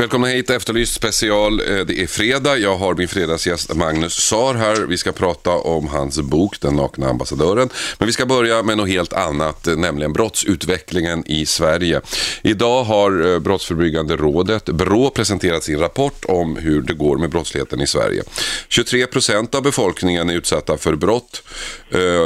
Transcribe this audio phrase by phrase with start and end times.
[0.00, 1.60] Välkomna hit, Efterlyst special.
[1.60, 2.56] Eh, det är fredag.
[2.56, 4.86] Jag har min fredagsgäst Magnus Sar här.
[4.86, 7.68] Vi ska prata om hans bok Den nakna ambassadören.
[7.98, 12.00] Men vi ska börja med något helt annat, eh, nämligen brottsutvecklingen i Sverige.
[12.42, 17.80] Idag har eh, Brottsförebyggande rådet, BRÅ, presenterat sin rapport om hur det går med brottsligheten
[17.80, 18.22] i Sverige.
[18.68, 21.42] 23 procent av befolkningen är utsatta för brott,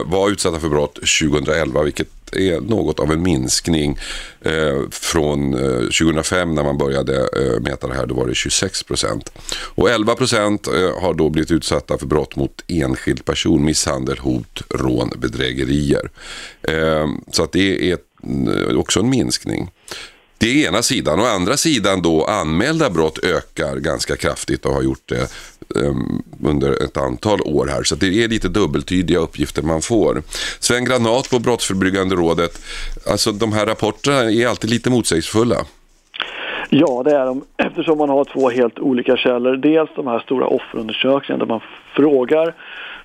[0.05, 3.99] var utsatta för brott 2011, vilket är något av en minskning
[4.41, 8.07] eh, från eh, 2005 när man började eh, mäta det här.
[8.07, 9.33] Då var det 26 procent.
[9.75, 14.63] Och 11 procent eh, har då blivit utsatta för brott mot enskild person, misshandel, hot,
[14.71, 16.11] rån, bedrägerier.
[16.63, 17.99] Eh, så att det är
[18.71, 19.71] eh, också en minskning.
[20.39, 21.21] Det är ena sidan.
[21.21, 25.31] Å andra sidan då anmälda brott ökar ganska kraftigt och har gjort det
[25.77, 27.83] Ehm, under ett antal år här.
[27.83, 30.23] Så det är lite dubbeltydiga uppgifter man får.
[30.61, 32.63] Sven Granat på Brottsförebyggande rådet.
[33.11, 35.57] Alltså de här rapporterna är alltid lite motsägelsefulla.
[36.71, 39.57] Ja, det är de eftersom man har två helt olika källor.
[39.57, 41.61] Dels de här stora offerundersökningarna där man
[41.95, 42.55] frågar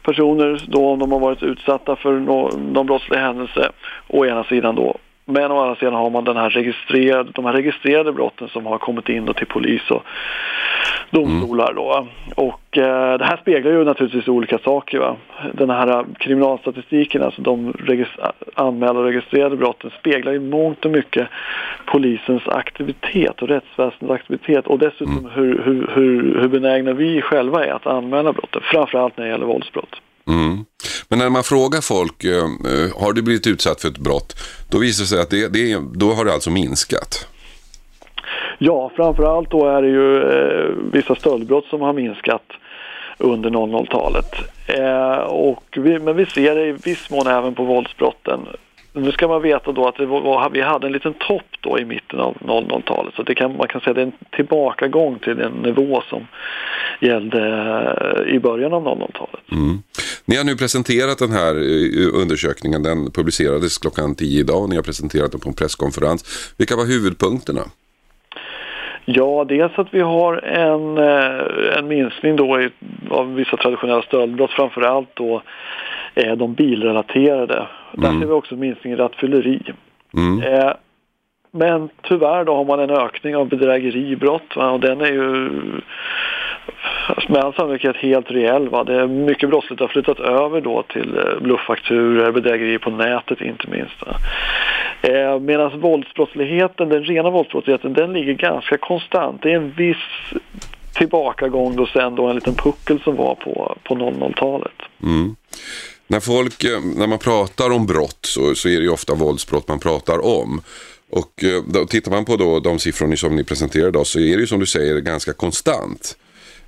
[0.04, 3.72] personer då om de har varit utsatta för någon brottslig händelse.
[4.08, 4.98] Å ena sidan då
[5.30, 8.78] men å andra sidan har man den här registrerade, de här registrerade brotten som har
[8.78, 10.04] kommit in till polis och
[11.10, 11.74] domstolar.
[11.76, 12.08] Då.
[12.36, 15.00] Och eh, det här speglar ju naturligtvis olika saker.
[15.00, 15.16] Va?
[15.54, 21.28] Den här kriminalstatistiken, alltså de regis- anmälda och registrerade brotten speglar ju mångt och mycket
[21.86, 25.32] polisens aktivitet och rättsväsendets aktivitet och dessutom Mm.
[25.34, 29.46] hur, hur, hur, hur benägna vi själva är att anmäla brotten, framförallt när det gäller
[29.46, 30.02] våldsbrott.
[30.30, 30.66] Mm.
[31.08, 34.36] Men när man frågar folk, eh, eh, har du blivit utsatt för ett brott?
[34.72, 37.28] Då visar det sig att det, det, då har det alltså minskat.
[38.58, 42.44] Ja, framförallt då är det ju eh, vissa stöldbrott som har minskat
[43.18, 44.36] under 00-talet.
[44.68, 48.40] Eh, och vi, men vi ser det i viss mån även på våldsbrotten.
[48.94, 52.20] Nu ska man veta då att var, vi hade en liten topp då i mitten
[52.20, 55.52] av 00-talet så det kan, man kan säga att det är en tillbakagång till den
[55.52, 56.28] nivå som
[57.00, 57.42] gällde
[58.26, 59.52] eh, i början av 00-talet.
[59.52, 59.78] Mm.
[60.26, 62.84] Ni har nu presenterat den här eh, undersökningen.
[62.84, 66.54] Den publicerades klockan 10 idag och ni har presenterat den på en presskonferens.
[66.58, 67.62] Vilka var huvudpunkterna?
[69.06, 72.70] Ja, dels att vi har en, eh, en minskning då i,
[73.10, 75.42] av vissa traditionella stöldbrott, framförallt då
[76.16, 77.68] eh, de bilrelaterade.
[77.94, 78.20] Där Mm.
[78.22, 79.62] ser vi också en minskning i rattfylleri.
[80.14, 80.42] Mm.
[80.42, 80.72] Eh,
[81.52, 84.70] men tyvärr då har man en ökning av bedrägeribrott va?
[84.72, 85.50] och den är ju
[87.30, 88.70] med all sannolikhet helt reell.
[88.70, 88.84] Va?
[88.84, 93.68] Det är mycket brottsligt har flyttat över då till eh, blufffakturor, bedrägeri på nätet inte
[93.70, 94.04] minst.
[95.02, 99.42] Eh, Medan våldsbrottsligheten, den rena våldsbrottsligheten, den ligger ganska konstant.
[99.42, 99.98] Det är en viss
[100.96, 104.82] tillbakagång då sen då en liten puckel som var på, på 00-talet.
[105.04, 105.36] Mm.
[106.12, 109.68] När, folk, eh, när man pratar om brott så, så är det ju ofta våldsbrott
[109.68, 110.62] man pratar om.
[111.12, 114.36] Och eh, då, tittar man på då, de siffror som ni presenterar idag så är
[114.36, 116.18] det ju som du säger ganska konstant.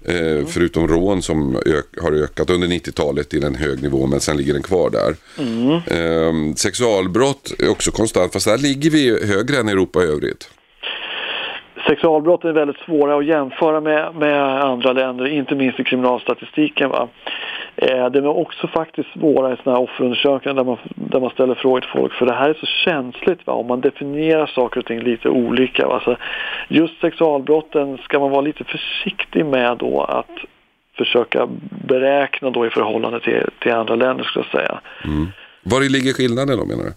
[0.06, 4.38] Eh, Förutom rån som ök, har ökat under 90-talet till en hög nivå men sen
[4.38, 5.16] ligger den kvar där.
[5.98, 10.50] Eh, sexualbrott är också konstant fast där ligger vi högre än Europa i övrigt.
[11.88, 16.90] Sexualbrott är väldigt svåra att jämföra med, med andra länder, inte minst i kriminalstatistiken.
[16.90, 17.10] Va?
[17.76, 21.56] Eh, det är också faktiskt svåra i sådana här offerundersökningar där man, där man ställer
[21.56, 23.48] frågor till folk, för det här är så känsligt.
[23.48, 23.54] Va?
[23.54, 25.88] Om man definierar saker och ting lite olika.
[25.88, 26.02] Va?
[26.06, 26.18] Så
[26.68, 30.38] just sexualbrotten ska man vara lite försiktig med då att
[30.98, 31.48] försöka
[31.88, 34.82] beräkna då i förhållande till, till andra länder skulle jag säga.
[35.06, 35.28] Mm.
[35.64, 36.94] Var ligger skillnaden då menar du?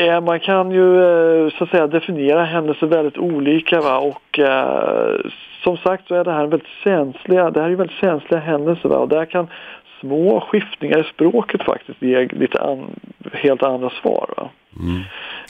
[0.00, 3.98] Eh, Man kan ju eh, så att säga definiera händelser väldigt olika va?
[3.98, 5.20] och eh,
[5.64, 8.88] som sagt så är det här väldigt känsliga, det här är ju väldigt känsliga händelser
[8.88, 8.96] va?
[8.96, 9.46] och där kan
[10.00, 12.86] små skiftningar i språket faktiskt ge lite an,
[13.32, 14.34] helt andra svar.
[14.36, 14.50] Va?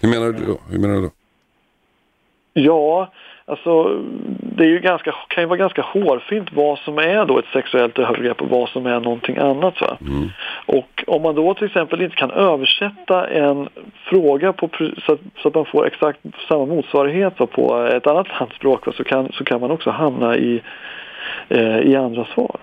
[0.03, 0.59] Hur menar du då?
[0.71, 1.11] Hur menar du då?
[2.53, 3.13] Ja,
[3.45, 4.01] alltså
[4.61, 7.99] det är ju ganska, kan ju vara ganska hårfint vad som är då ett sexuellt
[7.99, 9.81] övergrepp och vad som är någonting annat.
[9.81, 9.97] Va?
[10.67, 13.69] Och om man då till exempel inte kan översätta en
[14.05, 14.69] fråga på,
[15.07, 18.93] så, att, så att man får exakt samma motsvarighet va, på ett annat landsspråk va,
[18.97, 20.63] så, kan, så kan man också hamna i,
[21.49, 22.57] eh, i andra svar.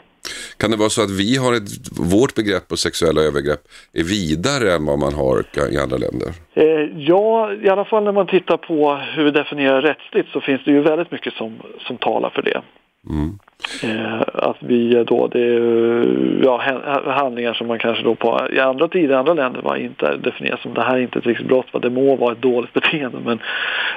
[0.59, 1.69] Kan det vara så att vi har ett,
[2.13, 3.61] vårt begrepp på sexuella övergrepp
[3.93, 6.29] är vidare än vad man har i andra länder?
[6.53, 6.65] Eh,
[6.97, 10.71] ja, i alla fall när man tittar på hur vi definierar rättsligt så finns det
[10.71, 12.61] ju väldigt mycket som, som talar för det.
[13.09, 13.39] Mm.
[13.83, 18.87] Eh, att vi då, det är ja, handlingar som man kanske då på, i andra
[18.87, 21.65] tider, i andra länder var inte definieras som det här är inte ett riktigt brott,
[21.71, 21.79] va?
[21.79, 23.39] det må vara ett dåligt beteende men,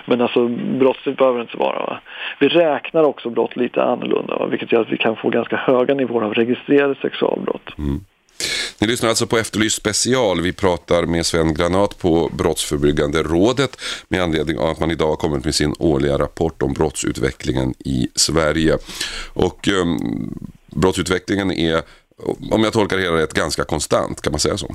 [0.04, 1.78] men alltså brottsligt behöver det inte vara.
[1.78, 2.00] Va?
[2.38, 4.46] Vi räknar också brott lite annorlunda va?
[4.46, 7.78] vilket gör att vi kan få ganska höga nivåer av registrerade sexualbrott.
[7.78, 8.00] Mm.
[8.80, 10.40] Ni lyssnar alltså på Efterlyst special.
[10.40, 13.76] Vi pratar med Sven Granat på Brottsförebyggande rådet
[14.08, 18.08] med anledning av att man idag har kommit med sin årliga rapport om brottsutvecklingen i
[18.14, 18.78] Sverige.
[19.34, 19.98] Och um,
[20.66, 21.82] brottsutvecklingen är,
[22.50, 24.22] om jag tolkar det hela rätt, ganska konstant.
[24.22, 24.74] Kan man säga så?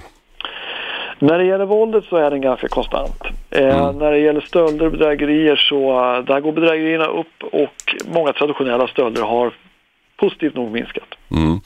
[1.19, 3.23] När det gäller våldet så är den ganska konstant.
[3.51, 3.97] Eh, mm.
[3.97, 5.93] när det gäller stölder och bedrägerier så
[6.27, 9.53] där går bedrägerierna upp och många traditionella stölder har
[10.17, 11.07] positivt nog minskat.
[11.31, 11.59] Mm.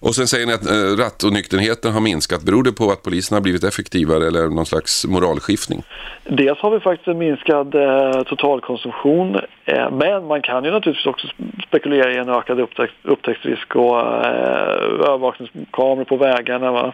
[0.00, 2.42] Och sen säger ni att eh, rattonykterheten har minskat.
[2.42, 5.82] Beror det på att polisen har blivit effektivare eller någon slags moralskiftning?
[6.24, 9.36] Dels har vi faktiskt en minskad eh, totalkonsumtion.
[9.64, 11.28] Eh, men man kan ju naturligtvis också
[11.68, 16.72] spekulera i en ökad upptäck upptäcktsrisk och eh, övervakningskameror på vägarna.
[16.72, 16.92] Va?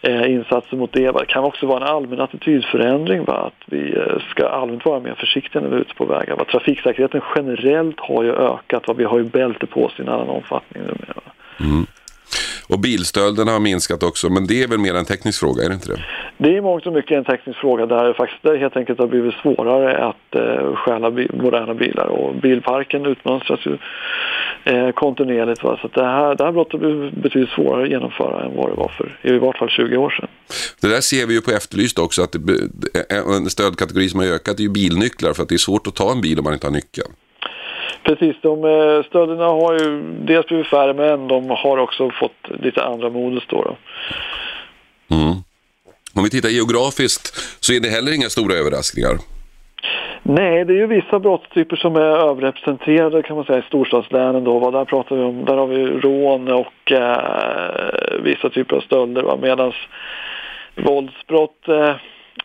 [0.00, 1.10] Eh, insatser mot det.
[1.10, 3.24] Det kan också vara en allmän attitydförändring.
[3.24, 3.34] Va?
[3.46, 6.36] Att vi eh, ska allmänt vara mer försiktiga när vi är ute på vägar.
[6.36, 6.44] Va?
[6.44, 8.88] Trafiksäkerheten generellt har ju ökat.
[8.88, 8.94] Va?
[8.94, 11.20] Vi har ju bälte på oss i en annan omfattning numera.
[11.60, 11.86] Mm.
[12.68, 15.74] Och bilstölderna har minskat också, men det är väl mer en teknisk fråga, är det
[15.74, 16.04] inte det?
[16.38, 19.06] Det är mångt och mycket en teknisk fråga där det faktiskt där helt enkelt har
[19.06, 23.78] blivit svårare att eh, stjäla bi moderna bilar och bilparken utmönstras ju
[24.64, 25.62] eh, kontinuerligt.
[25.64, 25.78] Va?
[25.82, 28.88] Så det, här, det här brottet blir betydligt svårare att genomföra än vad det var
[28.88, 30.28] för i vart fall 20 år sedan.
[30.80, 32.52] Det där ser vi ju på Efterlyst också, att det,
[33.10, 36.12] en stödkategori som har ökat är ju bilnycklar för att det är svårt att ta
[36.12, 37.08] en bil om man inte har nyckeln.
[38.04, 42.84] Precis, de eh, stölderna har ju dels blivit färre men de har också fått lite
[42.84, 43.62] andra modus då.
[43.62, 43.76] då.
[45.16, 45.34] Mm.
[46.14, 47.26] Om vi tittar geografiskt
[47.60, 49.16] så är det heller inga stora överraskningar.
[50.22, 54.70] Nej, det är ju vissa brottstyper som är överrepresenterade kan man säga i storstadslänen då.
[54.70, 59.36] Där pratar vi om, där har vi rån och eh, vissa typer av stölder.
[59.36, 59.72] Medan
[60.74, 61.94] våldsbrott eh,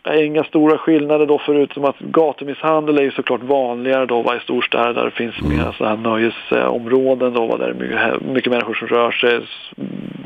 [0.03, 4.39] är inga stora skillnader då förutom att gatumisshandel är ju såklart vanligare då va, i
[4.39, 5.57] storstäder där det finns mm.
[5.57, 9.39] mer så här nöjesområden då va, där det är mycket, mycket människor som rör sig,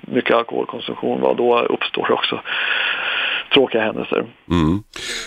[0.02, 2.40] mycket alkoholkonsumtion va, då uppstår också
[3.54, 4.36] tråkiga händelser.
[4.50, 4.84] Mm.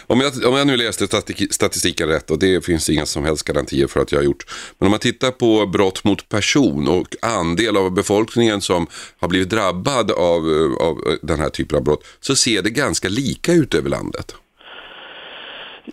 [0.06, 1.06] Om, jag, om jag nu läste
[1.50, 4.44] statistiken rätt och det finns inga som helst garantier för att jag har gjort.
[4.78, 8.86] Men om man tittar på brott mot person och andel av befolkningen som
[9.20, 10.42] har blivit drabbad av,
[10.80, 14.34] av den här typen av brott så ser det ganska lika ut över landet.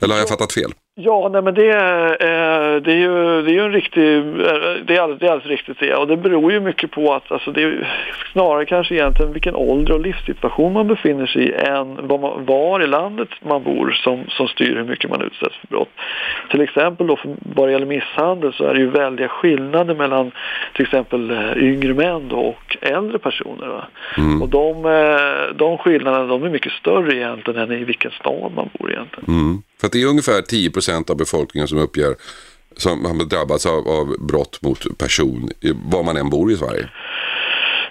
[0.01, 0.73] Eller har jag fattat fel?
[0.95, 4.95] Ja, nej men det, eh, det, är ju, det är ju en riktig, eh, det
[4.95, 5.95] är alldeles, det är alldeles riktigt det.
[5.95, 7.87] Och det beror ju mycket på att, alltså det är
[8.31, 12.83] snarare kanske egentligen vilken ålder och livssituation man befinner sig i än var, man, var
[12.83, 15.89] i landet man bor som, som styr hur mycket man utsätts för brott.
[16.49, 20.31] Till exempel då, för, vad det gäller misshandel så är det ju väldiga skillnader mellan
[20.73, 23.85] till exempel eh, yngre män då och äldre personer.
[24.17, 24.41] Mm.
[24.41, 24.83] Och de,
[25.55, 29.35] de skillnaderna de är mycket större egentligen än i vilken stad man bor egentligen.
[29.35, 29.61] Mm.
[29.81, 32.15] För det är ungefär 10% av befolkningen som uppger
[32.77, 35.49] som har drabbats av, av brott mot person
[35.85, 36.89] var man än bor i Sverige.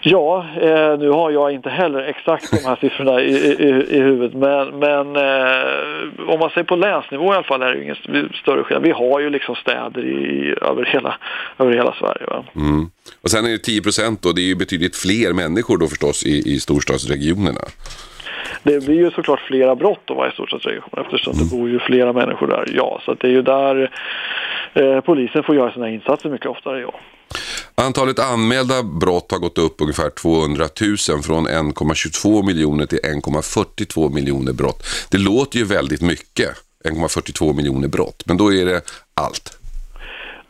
[0.04, 4.34] Ja, eh, nu har jag inte heller exakt de här siffrorna i, i, i huvudet
[4.34, 7.96] men, men eh, om man ser på länsnivå i alla fall är det ingen
[8.42, 8.82] större skillnad.
[8.82, 11.16] Vi har ju liksom städer i, över, hela,
[11.58, 12.26] över hela Sverige.
[12.56, 12.90] Mm.
[13.22, 16.26] Och sen är det 10 procent då, det är ju betydligt fler människor då förstås
[16.26, 17.60] i, i storstadsregionerna.
[18.62, 22.46] Det blir ju såklart flera brott då varje storstadsregion eftersom det bor ju flera människor
[22.46, 22.70] där.
[22.74, 23.90] Ja, så det är ju där
[24.74, 26.80] eh, polisen får göra sina insatser mycket oftare.
[26.80, 26.94] Ja.
[27.74, 34.52] Antalet anmälda brott har gått upp ungefär 200 000 från 1,22 miljoner till 1,42 miljoner
[34.52, 34.86] brott.
[35.10, 36.48] Det låter ju väldigt mycket,
[36.84, 38.80] 1,42 miljoner brott, men då är det
[39.14, 39.61] allt.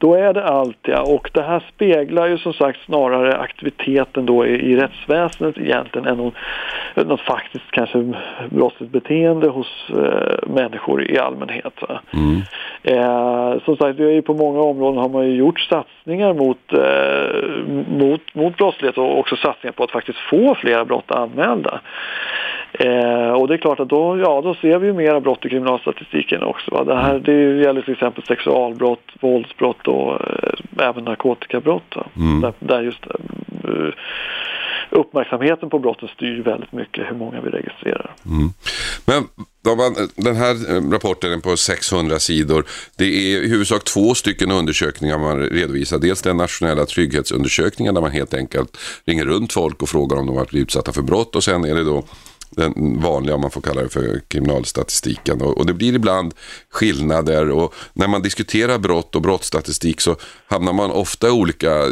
[0.02, 4.46] Då är det allt ja, och det här speglar ju som sagt snarare aktiviteten då
[4.46, 6.32] i, i rättsväsendet egentligen än någon,
[6.94, 8.12] något faktiskt kanske
[8.50, 11.80] brottsligt beteende hos eh, människor i allmänhet.
[12.12, 12.42] Mm.
[12.82, 16.72] Eh, som sagt, vi har ju på många områden har man ju gjort satsningar mot,
[16.72, 17.66] eh,
[17.98, 21.80] mot, mot brottslighet och också satsningar på att faktiskt få flera brott anmälda.
[22.72, 25.48] Eh, och det är klart att då, ja, då ser vi ju mera brott i
[25.48, 26.70] kriminalstatistiken också.
[26.70, 26.84] Va?
[26.84, 31.94] Det, här, det gäller till exempel sexualbrott, våldsbrott och eh, även narkotikabrott.
[32.16, 32.40] Mm.
[32.40, 33.92] Där, där, just eh,
[34.90, 38.14] uppmärksamheten på brotten styr väldigt mycket hur många vi registrerar.
[38.26, 38.48] Mm.
[39.06, 39.22] Men
[39.76, 42.64] man, den här eh, rapporten på 600 sidor,
[42.96, 45.98] det är i huvudsak två stycken undersökningar man redovisar.
[45.98, 50.36] Dels den nationella trygghetsundersökningen där man helt enkelt ringer runt folk och frågar om de
[50.36, 52.04] har varit utsatta för brott och sen är det då
[52.56, 55.42] den vanliga, om man får kalla det för kriminalstatistiken.
[55.42, 56.34] Och, och, det blir ibland
[56.70, 60.16] skillnader och när man diskuterar brott och brottsstatistik så
[60.46, 61.88] hamnar man ofta i olika eh,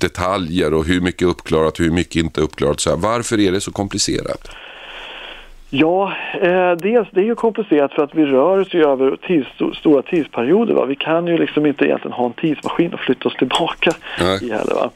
[0.00, 2.80] detaljer och hur mycket uppklarat, och hur mycket inte uppklarat.
[2.80, 4.48] Så här, varför är det så komplicerat?
[5.70, 9.48] Ja, eh, dels det är ju komplicerat för att vi rör oss ju över tids,
[9.78, 10.74] stora tidsperioder.
[10.74, 10.84] Va?
[10.84, 13.90] Vi kan ju liksom inte egentligen ha en tidsmaskin och flytta oss tillbaka
[14.42, 14.74] i heller.
[14.74, 14.90] Va?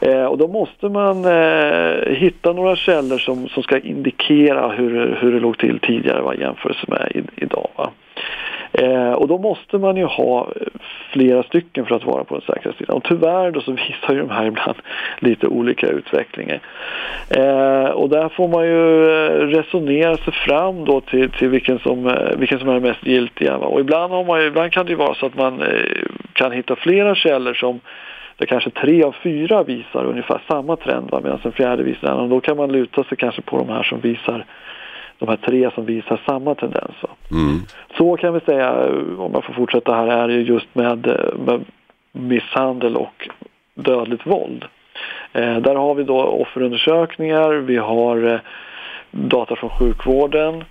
[0.00, 5.32] Eh, och då måste man eh, hitta några källor som, som ska indikera hur, hur
[5.32, 6.34] det låg till tidigare va?
[6.34, 6.44] i
[6.88, 7.68] med i, idag.
[7.76, 7.90] Va?
[8.72, 10.52] Eh, och då måste man ju ha
[11.12, 12.96] flera stycken för att vara på den säkra sidan.
[12.96, 14.76] Och tyvärr då så visar ju de här ibland
[15.18, 16.60] lite olika utvecklingar.
[17.30, 22.06] Eh, och där får man ju eh, resonera sig fram då till, till vilken, som,
[22.06, 23.58] eh, vilken som är mest giltiga.
[23.58, 23.66] Va?
[23.66, 25.68] Och ibland, har man ju, ibland kan det ju vara så att man eh,
[26.32, 27.80] kan hitta flera källor som
[28.36, 32.28] där kanske tre av fyra visar ungefär samma trend medan den fjärde visar en annan.
[32.28, 34.44] Då kan man luta sig kanske på de här som visar
[35.18, 36.94] de här tre som visar samma tendens.
[37.30, 37.60] Mm.
[37.96, 38.72] Så kan vi säga,
[39.18, 41.06] om jag får fortsätta här, är det just med,
[41.46, 41.64] med
[42.12, 43.28] misshandel och
[43.74, 44.64] dödligt våld.
[45.32, 48.40] Eh, där har vi då offerundersökningar, vi har eh,
[49.10, 50.64] data från sjukvården,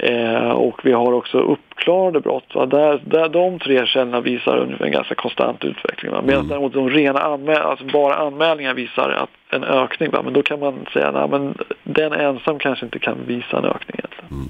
[0.00, 2.54] Eh, och vi har också uppklarade brott.
[2.54, 2.66] Va?
[2.66, 6.12] Där, där de tre källorna visar ungefär en ganska konstant utveckling.
[6.12, 6.22] Va?
[6.22, 6.48] Medan mm.
[6.48, 10.10] däremot de rena anmäl alltså bara anmälningar visar att en ökning.
[10.10, 10.22] Va?
[10.22, 14.30] Men då kan man säga att den ensam kanske inte kan visa en ökning egentligen.
[14.30, 14.48] Mm.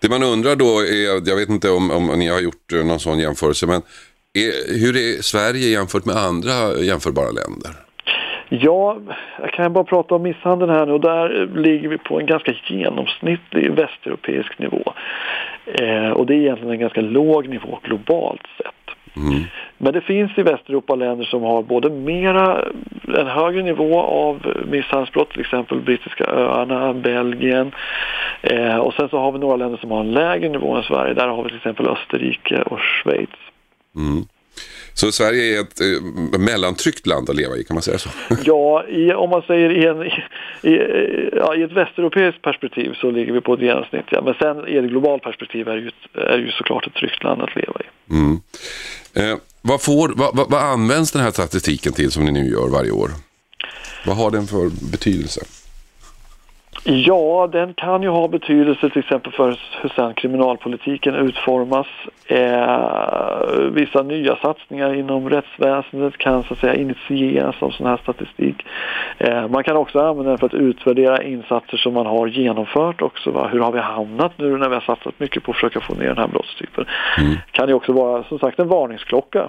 [0.00, 3.00] Det man undrar då är, jag vet inte om, om ni har gjort eh, någon
[3.00, 3.82] sån jämförelse, men
[4.34, 7.85] är, hur är Sverige jämfört med andra jämförbara länder?
[8.48, 8.96] Ja,
[9.40, 12.26] jag kan bara prata om misshandeln här nu och där eh, ligger vi på en
[12.26, 14.82] ganska genomsnittlig västeuropeisk nivå.
[15.66, 18.96] Eh, och det är egentligen en ganska låg nivå globalt sett.
[19.16, 19.44] Mm.
[19.78, 24.46] Men det finns i Västeuropa länder som har både mera, eh, en högre nivå av
[24.70, 27.72] misshandelsbrott, till exempel brittiska öarna, Belgien.
[28.42, 31.14] Eh, och sen så har vi några länder som har en lägre nivå än Sverige.
[31.14, 33.30] Där har vi till exempel Österrike och Schweiz.
[33.96, 34.24] Mm.
[34.96, 38.08] Så Sverige är ett eh, mellantryggt land att leva i, kan man säga så?
[38.44, 40.76] Ja, i, om man säger i, en, i,
[41.36, 44.04] ja, i, ett västeuropeiskt perspektiv så ligger vi på ett genomsnitt.
[44.10, 44.22] Ja.
[44.22, 47.56] Men sen i ett globalt perspektiv är ju, är ju såklart ett tryggt land att
[47.56, 48.12] leva i.
[48.14, 48.40] Mm.
[49.14, 52.68] Eh, vad, får, vad, vad, vad används den här statistiken till som ni nu gör
[52.68, 53.10] varje år?
[54.06, 55.40] Vad har den för betydelse?
[56.88, 61.86] Ja, den kan ju ha betydelse till exempel för hur sedan kriminalpolitiken utformas.
[62.26, 68.66] Eh, vissa nya satsningar inom rättsväsendet kan så att säga initieras av sån här statistik.
[69.18, 73.30] Eh, man kan också använda den för att utvärdera insatser som man har genomfört också.
[73.30, 73.48] Va?
[73.52, 76.06] Hur har vi hamnat nu när vi har satsat mycket på att försöka få ner
[76.06, 76.84] den här brottstypen?
[77.18, 77.36] Mm.
[77.50, 79.48] Kan ju också vara som sagt en varningsklocka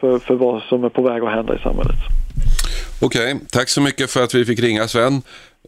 [0.00, 1.96] för, för vad som är på väg att hända i samhället.
[3.02, 3.46] Okej, okay.
[3.52, 5.22] tack så mycket för att vi fick ringa Sven.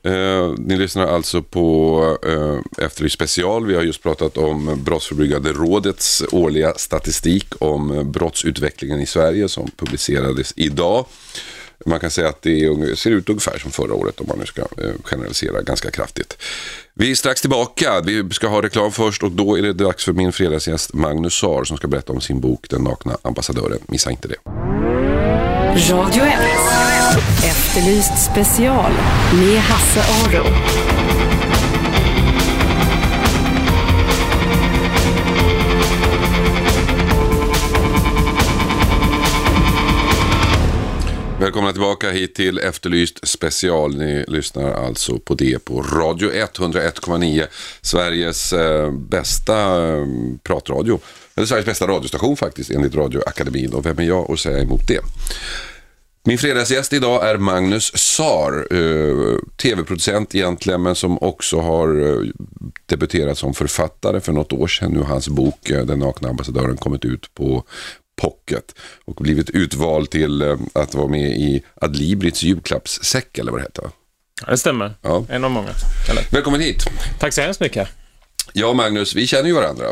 [0.05, 3.67] Eh, ni lyssnar alltså på eh, Efterlyst special.
[3.67, 10.53] Vi har just pratat om Brottsförebyggande rådets årliga statistik om brottsutvecklingen i Sverige som publicerades
[10.57, 11.07] idag.
[11.87, 14.63] Man kan säga att det ser ut ungefär som förra året om man nu ska
[14.63, 16.39] eh, generalisera ganska kraftigt.
[16.95, 18.01] Vi är strax tillbaka.
[18.01, 21.65] Vi ska ha reklam först och då är det dags för min fredagsgäst Magnus Saar
[21.65, 23.79] som ska berätta om sin bok Den nakna ambassadören.
[23.87, 24.37] Missa inte det.
[25.93, 26.92] Radio 1.
[27.21, 28.93] Efterlyst special
[29.33, 30.45] med Hasse Aro.
[41.41, 43.97] Välkomna tillbaka hit till Efterlyst special.
[43.97, 47.47] Ni lyssnar alltså på det på Radio 101,9.
[47.83, 50.07] Sveriges eh, bästa eh,
[50.43, 51.01] pratradio.
[51.35, 53.73] Eller Sveriges bästa radiostation faktiskt enligt Radioakademin.
[53.73, 55.01] Och vem är jag att säga emot det?
[56.25, 62.29] Min fredagsgäst idag är Magnus Sar, eh, tv-producent egentligen, men som också har eh,
[62.87, 64.93] debuterat som författare för något år sedan.
[64.93, 67.65] Nu har hans bok eh, Den nakna ambassadören kommit ut på
[68.21, 68.75] Pocket
[69.05, 73.91] och blivit utvald till att vara med i Adlibrits julklappssäck, eller vad det heter.
[74.45, 74.95] Ja, det stämmer.
[75.03, 75.25] Ja.
[75.29, 75.71] En av många.
[76.11, 76.23] Eller?
[76.33, 76.85] Välkommen hit.
[77.21, 77.89] Tack så hemskt mycket.
[78.53, 79.85] Ja, Magnus, vi känner ju varandra.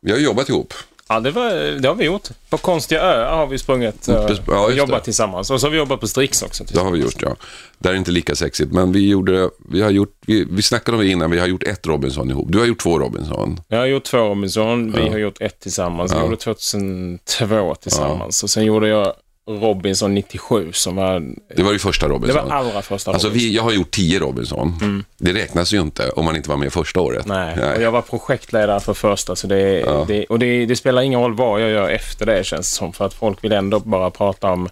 [0.00, 0.74] Vi har jobbat ihop.
[1.08, 2.28] Ja, det, var, det har vi gjort.
[2.50, 5.04] På konstiga öar har vi sprungit eh, ja, och jobbat det.
[5.04, 5.50] tillsammans.
[5.50, 6.64] Och så har vi jobbat på Strix också.
[6.64, 7.36] Det har vi gjort, ja.
[7.78, 11.02] Det är inte lika sexigt, men vi gjorde, vi har gjort, vi, vi snackade om
[11.02, 12.52] det innan, vi har gjort ett Robinson ihop.
[12.52, 13.60] Du har gjort två Robinson.
[13.68, 15.10] Jag har gjort två Robinson, vi ja.
[15.10, 16.12] har gjort ett tillsammans.
[16.12, 16.24] Vi ja.
[16.24, 18.42] gjorde 2002 tillsammans.
[18.42, 19.12] Och sen gjorde jag
[19.46, 21.22] Robinson 97 som var...
[21.56, 22.36] Det var ju första Robinson.
[22.36, 23.14] Det var allra första Robinson.
[23.14, 24.78] Alltså, vi, jag har gjort tio Robinson.
[24.80, 25.04] Mm.
[25.18, 27.26] Det räknas ju inte om man inte var med första året.
[27.26, 27.76] Nej, Nej.
[27.76, 29.36] och jag var projektledare för första.
[29.36, 30.04] Så det, ja.
[30.08, 32.92] det och det, det, spelar ingen roll vad jag gör efter det känns det som.
[32.92, 34.68] För att folk vill ändå bara prata om,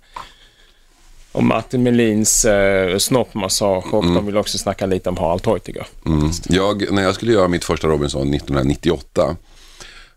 [1.33, 4.15] om Martin Melins eh, snoppmassage och mm.
[4.15, 5.87] de vill också snacka lite om Harald Teutiger.
[6.07, 6.31] Mm.
[6.49, 9.37] Jag, när jag skulle göra mitt första Robinson 1998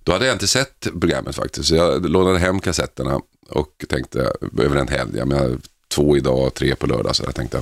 [0.08, 1.70] då hade jag inte sett programmet faktiskt.
[1.70, 6.76] Så jag lånade hem kassetterna och tänkte över en helg, jag menar, två idag, tre
[6.76, 7.16] på lördag.
[7.16, 7.62] Så jag tänkte.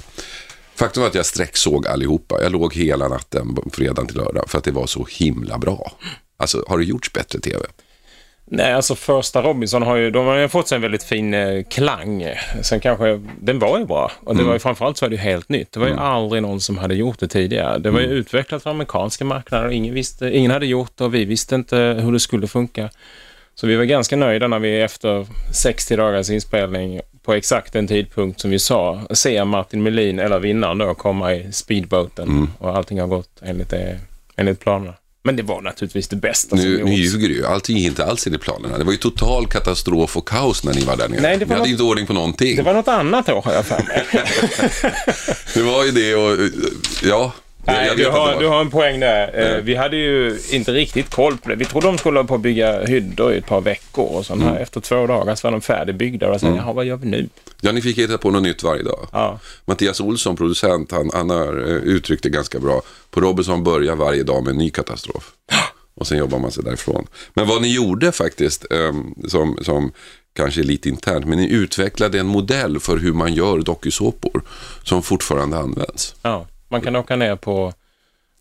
[0.76, 2.44] Faktum var att jag sträcksåg allihopa.
[2.44, 5.92] Jag låg hela natten, fredag till lördag, för att det var så himla bra.
[6.38, 7.66] Alltså, har det gjorts bättre tv?
[8.48, 11.64] Nej, alltså första Robinson har ju, de har ju fått sig en väldigt fin eh,
[11.64, 12.26] klang.
[12.62, 14.12] Sen kanske, den var ju bra.
[14.24, 15.72] Och det var ju framförallt så är det ju helt nytt.
[15.72, 17.78] Det var ju aldrig någon som hade gjort det tidigare.
[17.78, 19.70] Det var ju utvecklat för amerikanska marknader.
[19.70, 22.90] Ingen, visste, ingen hade gjort det och vi visste inte hur det skulle funka.
[23.56, 28.40] Så vi var ganska nöjda när vi efter 60 dagars inspelning på exakt den tidpunkt
[28.40, 33.08] som vi sa ser Martin Melin, eller vinnaren då, komma i speedboaten och allting har
[33.08, 34.00] gått enligt, det,
[34.36, 34.94] enligt planerna.
[35.26, 36.92] Men det var naturligtvis det bästa som Nu, nu gjorts.
[37.14, 37.46] ljuger du ju.
[37.46, 38.78] Allting gick inte alls enligt planerna.
[38.78, 41.22] Det var ju total katastrof och kaos när ni var där nere.
[41.22, 42.56] Nej, det var ni hade något- inte ordning på någonting.
[42.56, 44.06] Det var något annat då har jag för mig.
[45.54, 46.38] Det var ju det och
[47.04, 47.32] ja.
[47.68, 49.56] Nej, du har, du har en poäng där.
[49.58, 51.56] Eh, Vi hade ju inte riktigt koll på det.
[51.56, 54.42] Vi trodde de skulle hålla på att bygga hyddor i ett par veckor och sånt
[54.42, 54.54] Mm.
[54.54, 54.62] här.
[54.62, 57.30] Efter två dagar så var de färdigbyggda och sen, jaha, vad gör vi nu?
[57.62, 59.08] Ja, ni fick hitta på något nytt varje dag.
[59.12, 59.40] Ja.
[59.66, 62.82] Mattias Olsson, producent, han, han har eh, uttryckt det ganska bra.
[63.12, 65.32] På Robinson börjar varje dag med en ny katastrof.
[65.98, 67.08] Och sen jobbar man sig därifrån.
[67.34, 69.92] Men vad ni gjorde faktiskt, ehm, som, som
[70.36, 74.42] kanske är lite internt, men ni utvecklade en modell för hur man gör dokusåpor
[74.84, 76.16] som fortfarande används.
[76.22, 77.74] Ja, man kan åka ner på,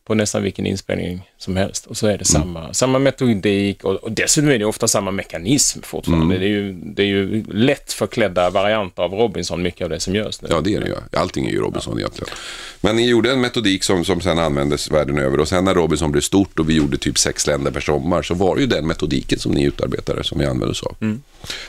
[0.06, 4.12] på nästan vilken inspelning som helst och så är det samma, samma metodik och, och
[4.12, 6.38] dessutom är det ofta samma mekanism fortfarande.
[6.38, 10.14] Det, är ju, det är ju lätt förklädda varianter av Robinson, mycket av det som
[10.14, 10.48] görs nu.
[10.50, 10.94] Ja, det är det ju.
[11.18, 12.34] Allting är ju Robinson egentligen.
[12.80, 16.12] Men ni gjorde en metodik som, som sen användes världen över och sen när Robinson
[16.12, 18.86] blev stort och vi gjorde typ sex länder per sommar så var det ju den
[18.86, 20.96] metodiken som ni utarbetade som vi använde oss av.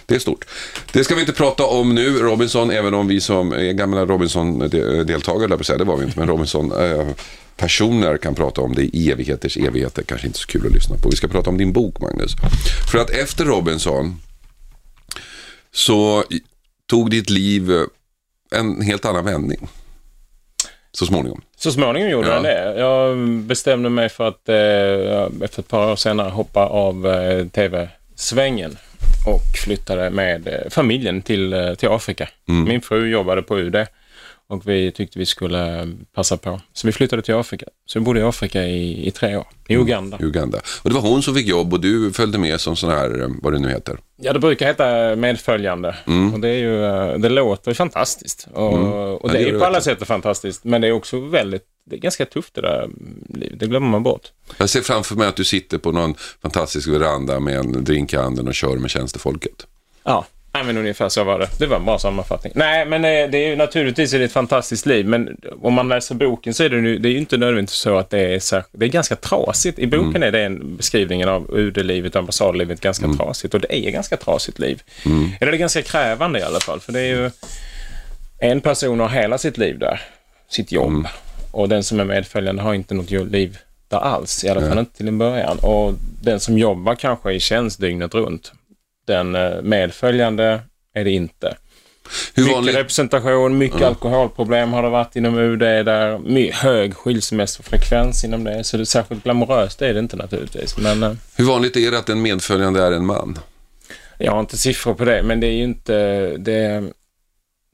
[0.06, 0.46] Det är stort.
[0.94, 5.78] Det ska vi inte prata om nu, Robinson, även om vi som är gamla Robinson-deltagare,
[5.78, 7.08] det var vi inte, men Robinson eh,
[7.58, 11.10] personer kan prata om det i evigheters evigheter, kanske inte så kul att lyssna på.
[11.10, 12.32] Vi ska prata om din bok, Magnus.
[12.92, 14.22] För att efter Robinson
[15.72, 16.24] så
[16.90, 19.68] tog ditt liv eh, en helt annan vändning.
[20.92, 21.42] Så småningom.
[21.58, 22.34] Så småningom gjorde Ja.
[22.34, 22.80] jag det.
[22.80, 28.78] Jag bestämde mig för att eh, efter ett par år senare hoppa av eh, tv-svängen
[29.28, 32.30] och flyttade med eh, familjen till, eh, till Afrika.
[32.46, 33.76] Min fru jobbade på UD
[34.48, 36.62] och vi tyckte vi skulle passa på.
[36.74, 37.66] Så vi flyttade till Afrika.
[37.86, 40.18] Så vi bodde i Afrika i, i tre år, i Uganda.
[40.22, 40.62] Uganda.
[40.84, 43.28] Och det var hon som fick jobb och du följde med som sån här, eh,
[43.42, 43.98] vad det nu heter.
[44.22, 45.96] Ja, det brukar heta medföljande.
[46.34, 48.48] Och det, är ju, eh, det låter fantastiskt.
[48.54, 50.64] Och, och Ja, det det är det på alla sätt fantastiskt.
[50.64, 52.90] Men det är också väldigt, det är ganska tufft det där
[53.30, 53.60] livet.
[53.60, 54.32] Det glömmer man bort.
[54.58, 58.16] Jag ser framför mig att du sitter på någon fantastisk veranda med en drink i
[58.18, 59.68] handen och kör med tjänstefolket.
[60.04, 60.26] Ja,
[60.56, 61.50] nej, men ungefär så var det.
[61.60, 62.54] Det var en bra sammanfattning.
[62.56, 65.90] Nej, men eh, det är ju naturligtvis är det ett fantastiskt liv, men om man
[65.90, 68.40] läser boken så är det ju, det är ju inte nödvändigtvis så att det är
[68.40, 69.80] så, det är ganska trasigt.
[69.80, 73.94] I boken är det en beskrivningen av UD-livet, ambassadlivet, ganska trasigt och det är ett
[73.94, 74.84] ganska trasigt liv.
[75.40, 77.32] Eller det är ganska krävande i alla fall, för det är ju
[78.40, 80.02] en person har hela sitt liv där,
[80.50, 81.08] sitt jobb.
[81.52, 84.98] Och den som är medföljande har inte något liv där alls, i alla fall inte
[84.98, 85.60] till en början.
[85.60, 88.52] Och den som jobbar kanske i tjänst dygnet runt,
[89.06, 90.62] den eh, medföljande
[90.94, 91.58] är det inte.
[92.34, 96.18] Hur Mycket vanligt, representation, mycket alkoholproblem har det varit inom UD där.
[96.18, 98.64] My, hög skilsmässofrekvens inom det.
[98.64, 100.78] Så det är särskilt glamoröst är det inte naturligtvis.
[100.78, 103.40] Men eh, hur vanligt är det att en medföljande är en man?
[104.18, 105.24] jag har inte siffror på det.
[105.24, 105.94] Men det är ju inte...
[106.38, 106.84] Det,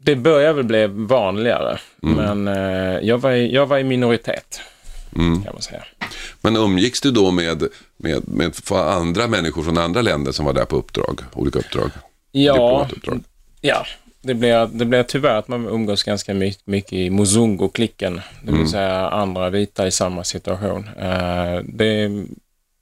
[0.03, 1.79] det börjar väl bli vanligare.
[2.01, 4.61] Men eh, jag, var i, jag var i minoritet.
[5.15, 5.43] Mm.
[5.43, 5.83] Kan man säga.
[6.41, 7.63] Men umgicks du då med,
[7.97, 11.21] med, med andra människor från andra länder som var där på uppdrag?
[11.33, 11.91] Olika uppdrag?
[12.31, 12.87] Ja.
[13.61, 13.85] Ja,
[14.21, 18.21] det blir, det blir tyvärr att man umgås ganska mycket, mycket i Muzungo-klicken.
[18.43, 20.89] Det vill säga andra vita i samma situation.
[20.99, 22.09] Eh, det,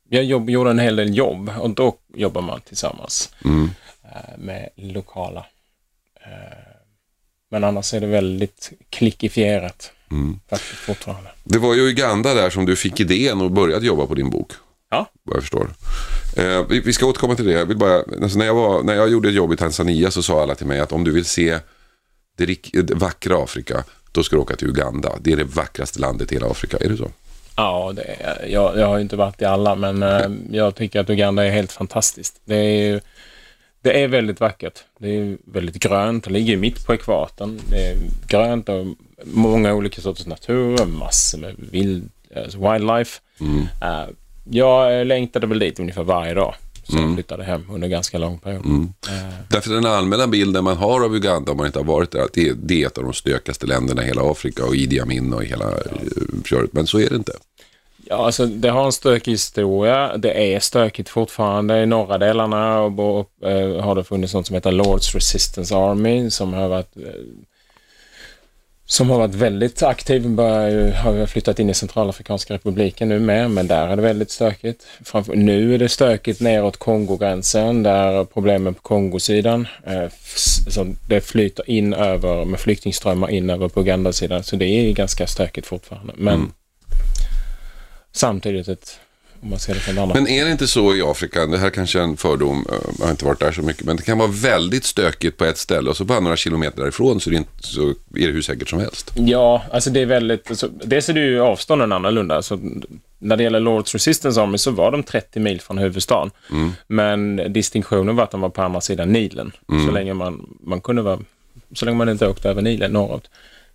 [0.10, 3.70] jag jobb, gjorde en hel del jobb och då jobbar man tillsammans Mm.
[4.04, 5.46] eh, med lokala.
[6.22, 6.58] Eh,
[7.52, 10.40] men annars är det väldigt klickifierat Mm.
[10.50, 11.30] faktiskt fortfarande.
[11.44, 14.52] Det var ju Uganda där som du fick idén och började jobba på din bok.
[14.92, 15.12] Ja.
[15.24, 15.70] Vad jag förstår.
[16.38, 17.52] Eh, vi, vi ska återkomma till det.
[17.52, 20.24] Jag vill bara, alltså när, jag var, när jag gjorde ett jobb i Tanzania så
[20.24, 21.60] sa alla till mig att om du vill se
[22.38, 22.46] det,
[22.84, 25.12] det vackra Afrika, då ska du åka till Uganda.
[25.22, 26.78] Det är det vackraste landet i hela Afrika.
[26.78, 27.12] Är det så?
[27.56, 31.00] Ja, det är, jag, jag har ju inte varit i alla, men eh, jag tycker
[31.00, 32.42] att Uganda är helt fantastiskt.
[32.46, 33.00] Det är, ju-
[33.82, 34.80] det är väldigt vackert.
[35.00, 36.24] Det är väldigt grönt.
[36.24, 37.60] Det ligger mitt på ekvatorn.
[37.70, 37.96] Det är
[38.28, 38.86] grönt och
[39.24, 43.20] många olika sorters natur, massor med vild, alltså wildlife.
[43.40, 43.68] Mm.
[43.82, 44.10] Eh,
[44.52, 46.56] jag längtade väl dit ungefär varje dag.
[46.84, 48.66] så de flyttade hem under ganska lång period.
[48.66, 52.20] Eh, Därför den allmänna bilden man har av Uganda om man inte har varit där,
[52.20, 55.00] att det är, det är ett av de stökigaste länderna i hela Afrika och Idi
[55.00, 56.74] Amin och hela eh, köret.
[56.74, 57.34] Men så är det inte.
[58.06, 60.18] Ja, alltså det har en stökig historia.
[60.18, 61.84] Det är stökigt fortfarande.
[61.84, 66.30] I norra delarna och, och, eh, har det funnits något som heter Lords Resistance Army
[66.30, 67.04] som har varit eh,
[68.92, 70.30] som har varit väldigt aktiv.
[70.30, 74.32] Börjar, ju- har flyttat in i Centralafrikanska republiken nu med, men där är det väldigt
[74.32, 74.88] stökigt.
[75.06, 79.68] Framför, nu är det stökigt neråt Kongogränsen, där problemen på Kongosidan.
[79.86, 80.04] Eh,
[80.68, 85.28] så det flyter in över, med flyktingströmmar in över på Ugandasidan, så det är ganska
[85.28, 86.14] stökigt fortfarande.
[86.18, 86.54] Men
[88.12, 89.00] samtidigt ett,
[89.42, 90.16] om man ser det från andra.
[90.16, 93.06] Men är det inte så i Afrika, det här kanske är en fördom, eh, jag
[93.06, 95.90] har inte varit där så mycket, men det kan vara väldigt stökigt på ett ställe
[95.90, 97.96] och så bara några kilometer därifrån så är det, inte, så är
[98.28, 99.12] det hur säkert som helst.
[99.16, 100.50] Ja, alltså det är väldigt...
[100.50, 102.36] Alltså, dels är det ju avstånden annorlunda.
[102.36, 102.60] Alltså,
[103.20, 106.32] när det gäller Lords Resistance Army så var de 30 mil från huvudstaden.
[106.88, 109.52] Men distinktionen var att de var på andra sidan Nilen.
[109.86, 111.20] Så länge man, man kunde vara...
[111.74, 113.30] Så länge man inte åkte över Nilen norrut.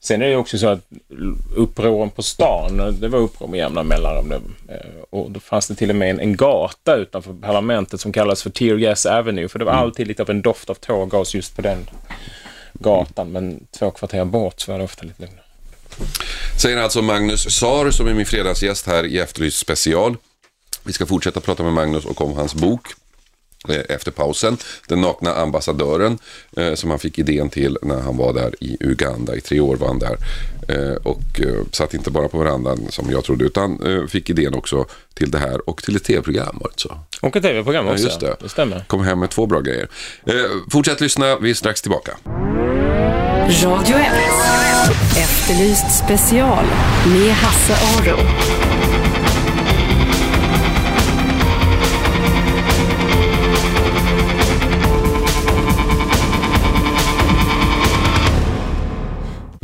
[0.05, 0.81] Sen är det också så att
[1.57, 4.55] upproren på stan, det var uppror med jämna mellanrum.
[4.69, 4.77] Eh,
[5.11, 8.51] Och då fanns det till och med en, en gata utanför parlamentet som kallas för
[8.51, 9.49] Tear Gas Avenue.
[9.49, 11.87] För det var alltid lite av en doft av tårgas just på den
[12.73, 13.33] gatan.
[13.33, 15.45] Men två kvarter bort så var det ofta lite lugnare.
[16.63, 20.17] Säger alltså Magnus Sar som är min fredagsgäst här i Efterlyst special.
[20.83, 22.87] Vi ska fortsätta prata med Magnus och om hans bok
[23.89, 24.57] efter pausen.
[24.89, 26.19] Den nakna ambassadören
[26.57, 29.37] eh, som han fick idén till när han var där i Uganda.
[29.37, 30.17] I tre år var han där
[30.69, 34.55] eh, och eh, satt inte bara på verandan som jag trodde utan eh, fick idén
[34.55, 36.99] också till det här och till ett tv-program var det så.
[37.23, 38.05] Och ett tv-program också.
[38.05, 38.37] just det.
[38.41, 38.85] det stämmer.
[38.87, 39.89] Kom hem med två bra grejer.
[40.27, 40.35] Eh,
[40.71, 42.13] fortsätt lyssna, vi är strax tillbaka.
[43.45, 44.13] Radio 1.
[45.17, 46.65] Efterlyst special
[47.07, 48.19] med Hasse Aro.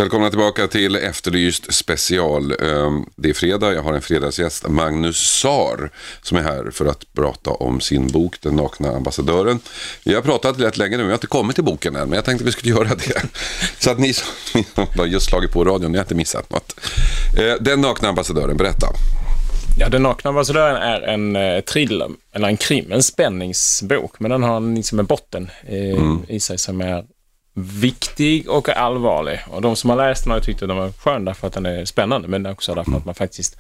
[0.01, 2.53] Välkomna tillbaka till Efterlyst special.
[2.53, 5.91] Ehm, Det är fredag, jag har en fredagsgäst, Magnus Sar,
[6.23, 9.61] som är här för att prata om sin bok Den nakna ambassadören.
[10.05, 12.25] Vi har pratat rätt länge nu, vi har inte kommit till boken än, men jag
[12.25, 13.23] tänkte vi skulle göra det.
[13.79, 16.51] Så att ni som ni som har just slagit på radion, ni har inte missat
[16.51, 16.81] något.
[17.39, 18.87] Eh, Den nakna ambassadören, berätta.
[19.79, 24.21] Ja, Den nakna ambassadören är en eh, thriller, eller en krim, en spänningsbok.
[24.21, 27.05] Men den har en, liksom en botten eh, i sig som är
[27.61, 29.41] viktig och allvarlig.
[29.51, 31.67] Och de som har läst den har tyckt att den var skön därför att den
[31.67, 33.57] är spännande, men också därför att man faktiskt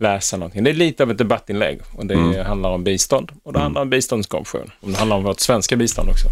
[0.00, 0.64] läser någonting.
[0.64, 3.90] Det är lite av ett debattinlägg och det handlar om bistånd och det handlar om
[3.90, 4.70] biståndskorruption.
[4.80, 6.26] Och det handlar om vårt svenska bistånd också.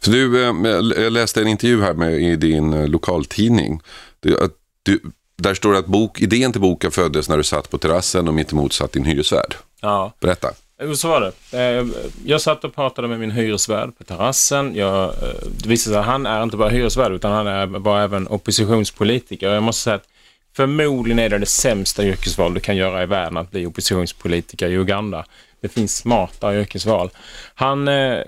[0.00, 3.80] För du, eh, jag läste en intervju här med, i din eh, lokaltidning.
[4.20, 4.38] Du,
[4.82, 5.00] du,
[5.36, 8.34] där står det att bok, idén till boken föddes när du satt på terrassen och
[8.34, 9.54] mittemot satt din hyresvärd.
[9.80, 10.12] Ja.
[10.20, 10.48] Berätta.
[10.96, 11.58] Så var det.
[11.58, 11.86] Eh,
[12.24, 14.74] jag satt och pratade med min hyresvärd på terrassen.
[14.74, 15.12] Jag, eh,
[15.58, 19.54] det visade sig att han är inte bara hyresvärd utan han är, var även oppositionspolitiker.
[19.54, 20.08] Jag måste säga att
[20.56, 24.74] förmodligen är det det sämsta yrkesval du kan göra i världen att bli oppositionspolitiker i
[24.74, 25.24] Uganda.
[25.60, 27.10] Det finns smartare yrkesval.
[27.54, 28.18] Han, eh,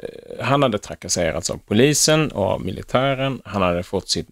[0.40, 3.40] han hade trakasserats av polisen och av militären.
[3.44, 4.28] Han hade fått sitt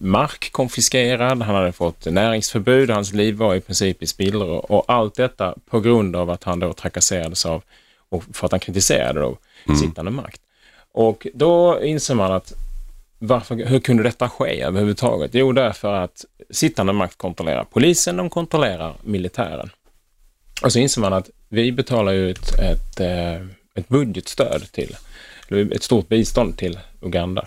[0.00, 5.14] mark konfiskerad, han hade fått näringsförbud, hans liv var i princip i spillror och allt
[5.14, 7.62] detta på grund av att han då trakasserades av
[8.08, 9.38] och för att han kritiserade då
[9.80, 10.40] sittande makt.
[10.92, 12.52] Och då inser man att
[13.18, 15.30] varför, hur kunde detta ske överhuvudtaget?
[15.34, 19.70] Jo, därför att sittande makt kontrollerar polisen, de kontrollerar militären.
[20.62, 23.34] Och så inser man att vi betalar ju ett, ett, eh,
[23.74, 24.96] ett budgetstöd till,
[25.72, 27.46] ett stort bistånd till Uganda.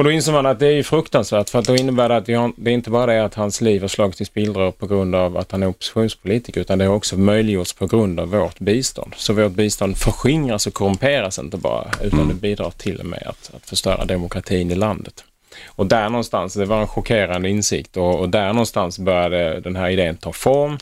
[0.00, 2.28] Och då inser man att det är ju fruktansvärt för att då innebär det att
[2.28, 5.14] har, det är inte bara det att hans liv har slagits i spillror på grund
[5.14, 9.14] av att han är oppositionspolitiker utan det har också möjliggjorts på grund av vårt bistånd.
[9.16, 13.50] Så vårt bistånd förskingras och korrumperas inte bara utan det bidrar till och med att,
[13.54, 15.24] att förstöra demokratin i landet.
[15.66, 19.90] Och där någonstans, det var en chockerande insikt och, och där någonstans började den här
[19.90, 20.78] idén ta form.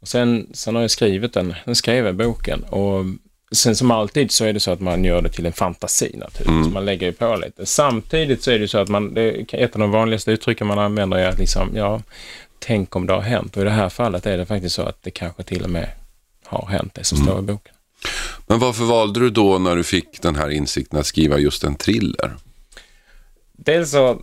[0.00, 3.04] Och sen, sen har jag skrivit den, sen skrev jag boken och
[3.52, 6.72] sen som alltid så är det så att man gör det till en fantasi naturligtvis.
[6.72, 7.66] Man lägger ju på lite.
[7.66, 11.18] Samtidigt så är det så att man, det, ett av de vanligaste uttrycken man använder
[11.18, 12.02] är att liksom, ja,
[12.58, 13.56] tänk om det har hänt.
[13.56, 15.88] Och i det här fallet är det faktiskt så att det kanske till och med
[16.44, 17.74] har hänt det som står i boken.
[18.46, 21.74] Men varför valde du då när du fick den här insikten att skriva just en
[21.74, 22.36] thriller?
[23.52, 24.18] Dels så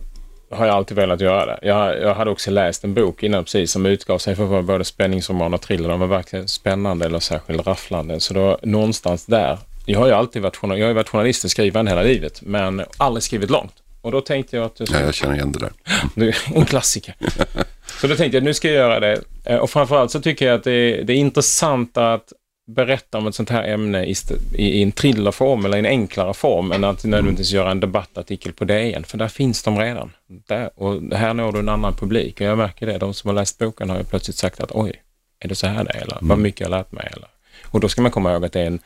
[0.50, 1.58] har jag alltid velat göra det.
[1.62, 4.62] Jag, jag hade också läst en bok innan precis som utgav sig för att vara
[4.62, 5.88] både spänningsroman och thriller.
[5.88, 8.20] De var varken spännande eller särskilt rafflande.
[8.20, 9.58] Så då någonstans där.
[9.86, 13.22] Jag har ju alltid varit, jag har varit journalist och skrivande hela livet men aldrig
[13.22, 13.72] skrivit långt.
[14.00, 15.72] Och då tänkte jag att Ja, jag känner igen det där.
[16.28, 17.14] är en klassiker.
[18.00, 19.20] Så då tänkte jag att nu ska jag göra det.
[19.44, 22.32] Eh, Och framförallt så tycker jag att det är, det är intressant att
[22.66, 24.14] berätta om ett sånt här ämne i,
[24.52, 28.64] i, en thrillerform eller i en enklare form än att nödvändigtvis göra en debattartikel på
[28.64, 30.12] DN, för där finns de redan.
[30.26, 32.98] Där, och här når du en annan publik och jag märker det.
[32.98, 35.02] De som har läst boken har ju plötsligt sagt att oj,
[35.40, 36.02] är det så här det är?
[36.02, 37.08] Eller vad mycket jag lärt mig?
[37.12, 37.28] Eller?
[37.64, 38.78] Och då ska man komma ihåg att det är en,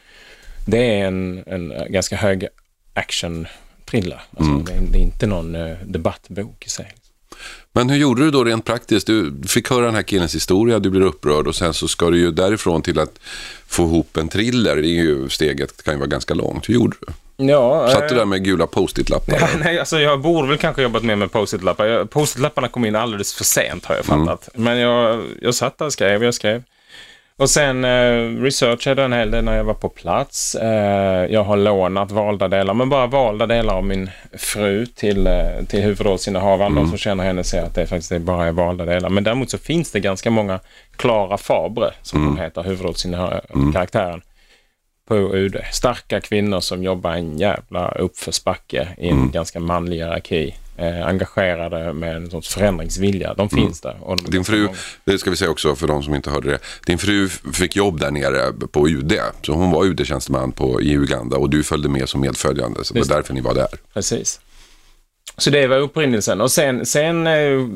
[0.67, 2.47] det är en, en ganska hög
[2.95, 3.47] action
[3.85, 4.21] thriller.
[4.37, 6.93] Alltså, det, är, det är inte någon eh, debattbok i sig.
[7.73, 9.07] Men hur gjorde du då rent praktiskt?
[9.07, 12.19] Du fick höra den här killens historia, du blir upprörd och sen så ska du
[12.19, 13.21] ju därifrån till att
[13.67, 14.77] få ihop en thriller.
[14.77, 16.69] Det är ju steget kan ju vara ganska långt.
[16.69, 17.13] Hur gjorde du?
[17.47, 19.37] Ja, Satt du eh, där med gula post-it-lappar?
[19.41, 22.05] Ja, nej, alltså jag borde väl kanske jobbat mer med post-it-lappar.
[22.05, 24.49] Post-it-lapparna kom in alldeles för sent har jag fattat.
[24.55, 26.63] Men jag, jag satt där och skrev, jag skrev.
[27.41, 30.55] Och sen eh, researchade jag en hel del när jag var på plats.
[30.55, 35.65] Eh, jag har lånat valda delar, men bara valda delar av min fru till, eh,
[35.69, 36.75] till huvudrollsinnehavaren.
[36.75, 39.09] De som känner henne ser att det faktiskt är bara är valda delar.
[39.09, 40.61] Men däremot så finns det ganska många
[40.97, 44.23] Clara Fabre, som hon heter, huvudrollsinnehavaren
[45.09, 45.57] på UD.
[45.73, 50.55] Starka kvinnor som jobbar en jävla uppförsbacke i en ganska manlig hierarki.
[50.81, 53.35] Eh, engagerade med en sorts förändringsvilja.
[53.35, 53.97] De finns där.
[54.01, 54.69] Och de, Din fru,
[55.05, 56.59] det ska vi säga också för de som inte hörde det.
[56.87, 59.13] Din fru fick jobb där nere på UD.
[59.43, 62.85] Så hon var UD-tjänsteman på, i Uganda och du följde med som medföljande.
[62.85, 63.69] Så det var därför ni var där.
[63.95, 64.41] Precis.
[65.37, 66.41] Så det var upprinnelsen.
[66.41, 67.69] Och sen, sen eh,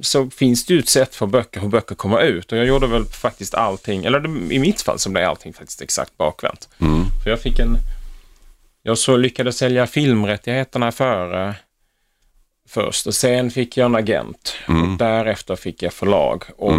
[0.00, 2.52] så finns det ju ett sätt för böcker, hur böcker kommer ut.
[2.52, 6.16] Och jag gjorde väl faktiskt allting, eller i mitt fall så blev allting faktiskt exakt
[6.16, 6.68] bakvänt.
[7.22, 7.76] För jag fick en...
[8.82, 11.54] Jag så lyckades sälja filmrättigheterna före
[12.68, 14.54] först och sen fick jag en agent.
[14.66, 16.44] Och därefter fick jag förlag.
[16.56, 16.72] Och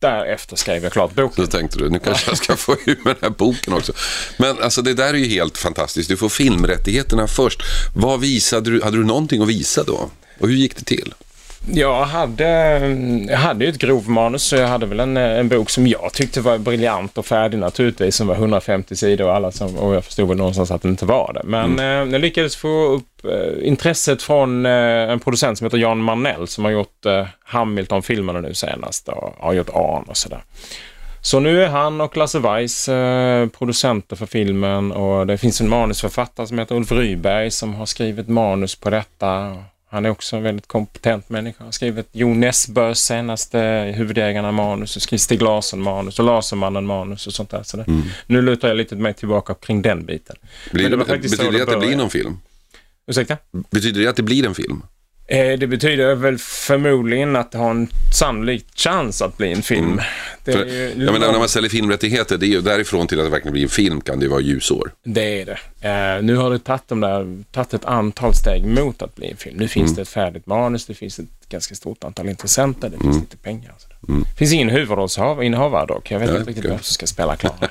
[0.00, 1.46] därefter skrev jag klart boken.
[1.46, 3.92] Så tänkte du, nu kanske jag ska få ur med den här boken också.
[4.36, 6.08] Men alltså det där är ju helt fantastiskt.
[6.08, 7.62] Du får filmrättigheterna först.
[7.96, 8.82] Vad visade du?
[8.82, 10.10] Hade du någonting att visa då?
[10.38, 11.14] Och hur gick det till?
[11.66, 12.78] Jag hade,
[13.28, 16.40] jag hade ju ett grovmanus så jag hade väl en, en bok som jag tyckte
[16.40, 20.28] var briljant och färdig naturligtvis som var 150 sidor och, alla som, och jag förstod
[20.28, 21.42] väl någonstans att det inte var det.
[21.44, 24.72] Men eh, jag lyckades få upp eh, intresset från eh,
[25.10, 29.52] en producent som heter Jan Marnell som har gjort eh, Hamilton-filmerna nu senast och har
[29.52, 30.40] gjort Arn och sådär.
[31.20, 35.68] Så nu är han och Lasse Weiss eh, producenter för filmen och det finns en
[35.68, 39.56] manusförfattare som heter Ulf Ryberg som har skrivit manus på detta.
[39.92, 41.56] Han är också en väldigt kompetent människa.
[41.58, 43.58] Han har skrivit Jo Nesbøs senaste
[43.96, 47.62] Huvudägarna manus och Stig Larsson manus och Lasermannen manus och sånt där.
[47.62, 50.36] Så det, Nu lutar jag lite mer tillbaka kring den biten.
[50.70, 52.38] Blir, Men det var faktiskt betyder det att det blir någon film?
[53.06, 53.36] Ursäkta?
[53.70, 54.82] Betyder det att det blir en film?
[55.26, 60.00] Eh, det betyder väl förmodligen att det har en sannolik chans att bli en film.
[60.44, 63.26] Det, För, ju jag menar, när man säljer filmrättigheter, det är ju därifrån till att
[63.26, 64.92] det verkligen blir en film kan det vara ljusår.
[65.04, 65.88] Det är det.
[66.16, 69.36] Eh, nu har det tagit, de där, tagit ett antal steg mot att bli en
[69.36, 69.56] film.
[69.56, 69.96] Nu finns Mm.
[69.96, 73.12] det ett färdigt manus, det finns ett ganska stort antal intressenter, det Mm.
[73.12, 73.72] finns lite pengar.
[74.06, 76.10] Det finns ingen huvudrollsinnehavare dock.
[76.10, 77.68] Jag vet Ja, inte riktigt vem som ska spela Klara.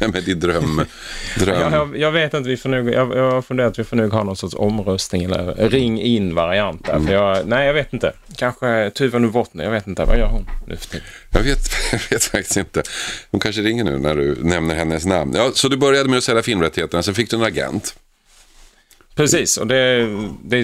[0.00, 0.82] Vem är din dröm?
[1.38, 1.60] dröm?
[1.60, 3.96] jag, jag, jag vet inte, vi får nog, jag, jag har funderat att vi får
[3.96, 7.12] nog ha någon sorts omröstning eller ring in-variant där.
[7.12, 8.12] Jag, nej, jag vet inte.
[8.36, 10.04] Kanske Tuva Novotny, jag vet inte.
[10.04, 11.06] Vad gör hon nu för tiden?
[11.32, 11.58] Jag vet,
[11.92, 12.82] jag vet faktiskt inte.
[13.30, 15.32] Hon kanske ringer nu när du nämner hennes namn.
[15.36, 17.94] Ja, så du började med att sälja filmrättigheterna, sen fick du en agent.
[19.14, 20.06] Precis, och det,
[20.44, 20.56] det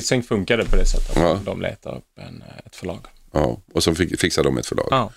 [0.56, 1.16] det på det sättet.
[1.16, 1.40] Ja.
[1.44, 2.98] De letar upp en, ett förlag.
[3.32, 4.88] Ja, och så fixade de ett förlag.
[4.90, 5.10] Ja.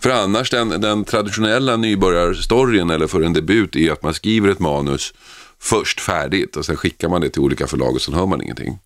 [0.00, 4.58] För annars, den, den traditionella nybörjarstoryn eller för en debut är att man skriver ett
[4.58, 5.14] manus
[5.60, 8.78] först färdigt och sen skickar man det till olika förlag och sen hör man ingenting.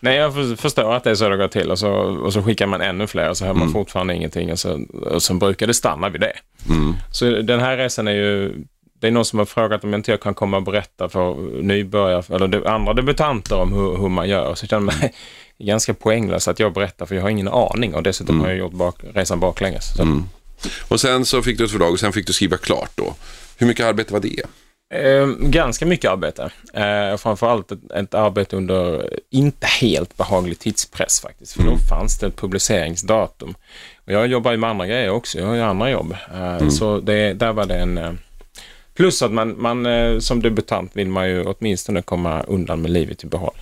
[0.00, 2.42] Nej, jag för- förstår att det är så det går till och så, och så
[2.42, 3.64] skickar man ännu fler och så hör Mm.
[3.64, 6.32] man fortfarande ingenting och så, och så brukar det stanna vid det.
[7.12, 8.52] Så den här resan är ju,
[9.00, 12.36] det är någon som har frågat om inte jag kan komma och berätta för nybörjare
[12.36, 14.54] eller andra debutanter om hur, hur man gör.
[14.54, 15.14] Så jag känner mig
[15.60, 18.44] ganska poänglöst att jag berättar för jag har ingen aning och dessutom Mm.
[18.44, 19.96] har jag gjort bak, resan baklänges.
[19.96, 20.22] Så.
[20.88, 23.14] Och sen så fick du ett förlag och sen fick du skriva klart då.
[23.56, 24.42] Hur mycket arbete var det?
[24.94, 26.50] Eh, ganska mycket arbete.
[26.74, 31.52] Eh, framförallt ett, ett arbete under inte helt behaglig tidspress faktiskt.
[31.52, 33.54] För då fanns det ett publiceringsdatum.
[34.06, 35.38] Och jag jobbar ju med andra grejer också.
[35.38, 36.16] Jag har ju andra jobb.
[36.34, 37.98] Eh, Så det, där var det en...
[37.98, 38.12] Eh,
[38.94, 43.24] plus att man, man eh, som debutant vill man ju åtminstone komma undan med livet
[43.24, 43.54] i behåll.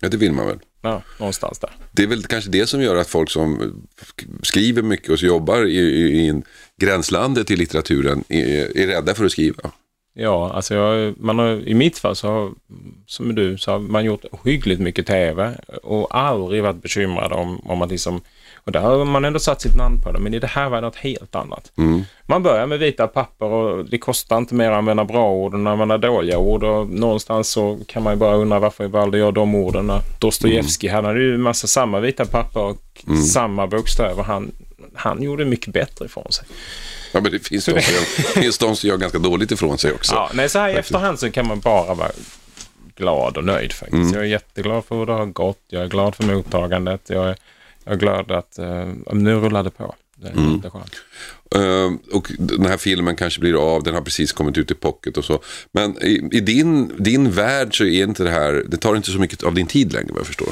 [0.00, 0.58] Ja, det vill man väl.
[0.82, 1.70] Ja, någonstans där.
[1.92, 3.74] Det är väl kanske det som gör att folk som
[4.42, 6.42] skriver mycket och jobbar i, i, i
[6.80, 9.70] gränslandet till litteraturen är, är rädda för att skriva.
[10.14, 12.52] Ja, alltså jag, man har, i mitt fall så har,
[13.06, 17.82] som du, så har man gjort hyggligt mycket TV och aldrig varit bekymrad om, om
[17.82, 18.20] att liksom,
[18.64, 20.76] och där har man ändå satt sitt namn på det, men i det här var
[20.76, 21.72] det något helt annat.
[22.26, 25.66] Man börjar med vita papper och det kostar inte mer att använda bra ord än
[25.66, 29.34] att använda dåliga ord och någonstans så kan man ju bara undra varför valde jag
[29.34, 29.92] de orden.
[30.18, 32.78] Dostojevskij, han hade ju en massa samma vita papper och
[33.32, 34.22] samma bokstäver.
[34.22, 34.52] Han,
[34.94, 36.46] han gjorde mycket bättre ifrån sig.
[37.12, 38.02] Ja, men det finns de som, gör,
[38.42, 40.14] finns de som gör ganska dåligt ifrån sig också.
[40.14, 42.10] Ja, nej, så här i efterhand så kan man bara vara
[42.96, 43.94] glad och nöjd faktiskt.
[43.94, 44.14] Mm.
[44.14, 45.62] Jag är jätteglad för hur det har gått.
[45.68, 47.00] Jag är glad för mottagandet.
[47.06, 47.36] Jag är,
[47.90, 49.94] jag är glad att uh, nu rullar det på.
[50.16, 50.62] Det är Mm.
[51.54, 55.16] Eh, och den här filmen kanske blir av, den har precis kommit ut i pocket
[55.16, 55.40] och så.
[55.72, 59.18] Men i, i din, din värld så är inte det här, det tar inte så
[59.18, 60.48] mycket av din tid längre vad jag förstår.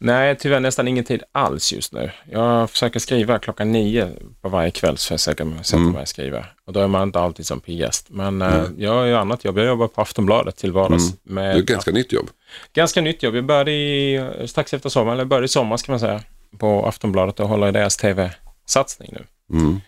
[0.00, 2.10] Nej, tyvärr nästan ingen tid alls just nu.
[2.30, 4.08] Jag försöker skriva klockan nio
[4.42, 5.92] på varje kväll så jag sätter mig, sätter Mm.
[5.92, 6.44] mig och skriva.
[6.66, 8.06] Och då är man inte alltid som piggast.
[8.10, 9.58] Men eh, jag har ju annat jobb.
[9.58, 11.12] Jag jobbar på Aftonbladet till vardags.
[11.12, 12.30] Det Med är ett ganska nytt jobb.
[12.74, 13.34] ganska nytt jobb.
[13.36, 16.20] Jag började i, strax efter sommaren, eller började i sommar ska man säga,
[16.58, 19.24] på Aftonbladet och håller i deras tv-satsning nu.
[19.58, 19.80] Mm.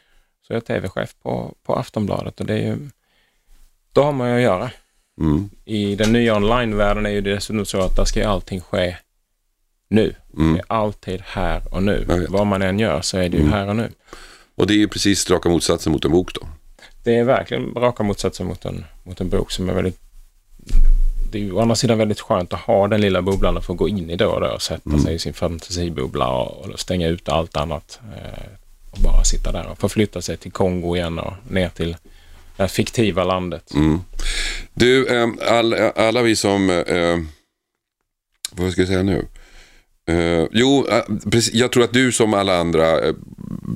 [0.46, 2.90] Så jag är tv-chef på, på Aftonbladet och det är ju,
[3.92, 4.70] då har man ju att göra.
[5.20, 5.50] Mm.
[5.64, 8.96] I den nya online-världen är ju det dessutom så att där ska ju allting ske
[9.88, 10.14] nu.
[10.36, 10.54] Mm.
[10.54, 12.26] Det är alltid här och nu.
[12.28, 13.90] Vad man än gör så är det ju här och nu.
[14.54, 16.46] Och det är ju precis raka motsatsen mot en bok då.
[17.04, 20.00] Det är verkligen raka motsatsen mot en, mot en bok som är väldigt...
[21.34, 23.74] Det är ju å andra sidan väldigt skönt att ha den lilla bubblan och få
[23.74, 25.02] gå in i då och då och sätta Mm.
[25.02, 28.00] sig i sin fantasibubbla och, och stänga ut allt annat.
[28.16, 28.44] Eh,
[28.90, 31.90] och bara sitta där och förflytta sig till Kongo igen och ner till
[32.56, 33.74] det här fiktiva landet.
[33.74, 34.00] Mm.
[34.74, 37.18] Du, eh, all, alla vi som, eh,
[38.52, 39.26] vad ska jag säga nu?
[40.10, 43.14] Uh, jo, eh, precis, jag tror att du som alla andra, eh,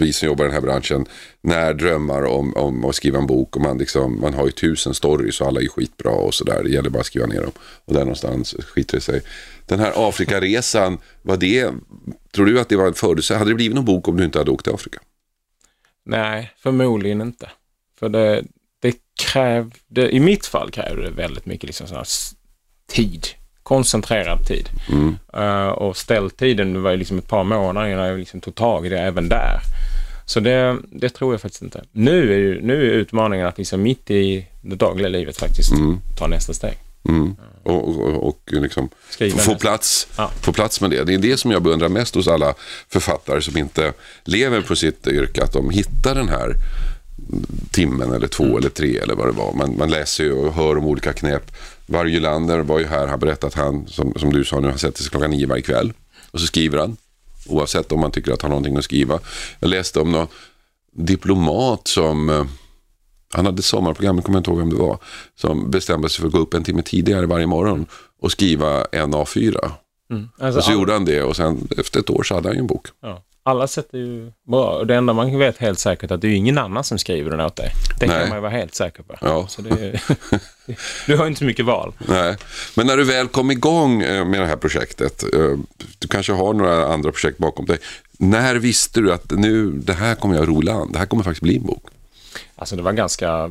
[0.01, 1.07] vi som jobbar i den här branschen,
[1.41, 4.95] när drömmar om, om att skriva en bok och man, liksom, man har ju tusen
[4.95, 6.63] stories och alla är skitbra och sådär.
[6.63, 7.53] Det gäller bara att skriva ner dem.
[7.85, 9.23] Och där någonstans skiter det sig.
[9.67, 11.71] Den här Afrikaresan, var det,
[12.35, 13.39] tror du att det var en förutsättning?
[13.39, 14.99] Hade det blivit någon bok om du inte hade åkt till Afrika?
[16.05, 17.51] Nej, förmodligen inte.
[17.99, 18.45] För det,
[18.81, 22.05] det krävde, i mitt fall krävde det väldigt mycket liksom
[22.87, 23.27] tid.
[23.69, 24.69] Koncentrerad tid.
[24.93, 25.17] Mm.
[25.35, 28.89] Eh, och ställtiden var ju liksom ett par månader innan jag liksom tog tag i
[28.89, 29.61] det även där.
[30.27, 31.85] Så det, det tror jag faktiskt inte.
[31.93, 35.73] Nu är, ju, nu är utmaningen att liksom mitt i det dagliga livet faktiskt
[36.19, 36.79] ta nästa steg.
[37.09, 37.37] Mm.
[37.63, 38.89] Och, och, och liksom
[39.39, 40.31] få plats, Ja.
[40.41, 41.05] få plats med det.
[41.05, 42.55] Det är det som jag beundrar mest hos alla
[42.89, 43.93] författare som inte
[44.25, 45.43] lever på sitt yrke.
[45.45, 46.55] Att de hittar den här
[47.71, 48.57] timmen eller två Mm.
[48.57, 49.53] eller tre eller vad det var.
[49.53, 51.51] Man, man läser ju och hör om olika knep.
[51.91, 54.79] Varje Lander var ju här, han berättade att han, som, som du sa nu, han
[54.79, 55.93] sätter sig klockan nio varje kväll.
[56.31, 56.97] Och så skriver han.
[57.47, 59.21] Oavsett om man tycker att han har någonting att skriva.
[59.61, 60.27] Jag läste om någon
[60.93, 62.45] diplomat som eh,
[63.33, 64.99] han hade sommarprogram, jag kommer inte ihåg vem det var,
[65.35, 67.87] som bestämde sig för att gå upp en timme tidigare varje morgon
[68.21, 69.71] och skriva en A4.
[70.39, 72.61] Alltså, Och så gjorde han det och sen efter ett år så hade han ju
[72.61, 72.87] en bok.
[73.01, 74.71] ja, alla sätt är ju bra.
[74.71, 77.31] Och det enda man vet helt säkert är att det är ingen annan som skriver
[77.31, 77.71] den åt dig.
[78.01, 78.19] Det Nej.
[78.19, 79.17] kan man ju vara helt säker på.
[79.21, 79.47] Ja.
[79.49, 80.03] Så är,
[81.07, 81.93] du har inte så mycket val.
[81.99, 82.37] Nej.
[82.77, 85.57] Men när du väl kom igång eh, med det här projektet, eh,
[85.99, 87.79] du kanske har några andra projekt bakom dig.
[88.19, 91.43] När visste du att nu, det här kommer jag rola an, det här kommer faktiskt
[91.43, 91.85] bli en bok?
[92.57, 93.51] Alltså det var ganska...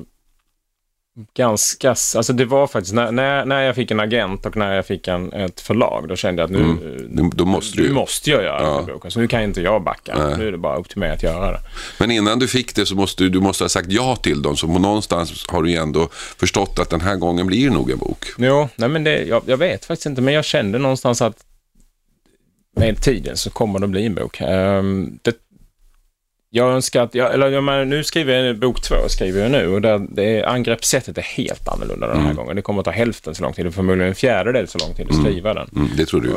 [1.34, 1.90] Ganska...
[1.90, 5.08] Alltså det var faktiskt när, när, när jag fick en agent och när jag fick
[5.08, 7.08] en, ett förlag, då kände jag att nu...
[7.12, 8.68] Då- Då måste du måste jag göra Ja.
[8.76, 10.16] den här boken, så nu kan inte jag backa.
[10.18, 10.38] Nej.
[10.38, 11.60] Nu är det bara upp till mig att göra det.
[12.00, 14.58] Men innan du fick det så måste du, du måste ha sagt ja till dem.
[14.58, 17.98] Så någonstans har du ju ändå förstått att den här gången blir det nog en
[17.98, 18.26] bok.
[18.38, 21.44] Jo, nej men det, jag, jag vet faktiskt inte, men jag kände någonstans att
[22.76, 24.42] med tiden så kommer det bli en bok.
[24.42, 25.36] Ehm, det,
[26.50, 29.68] jag önskar att, jag, eller jag menar, nu skriver jag bok två, skriver jag nu
[29.68, 32.56] och där, det är, angreppssättet är helt annorlunda den här gången.
[32.56, 35.08] Det kommer att ta hälften så lång tid och förmodligen en fjärdedel så lång tid
[35.10, 35.70] att skriva den.
[35.76, 36.36] Mm, det tror du ju.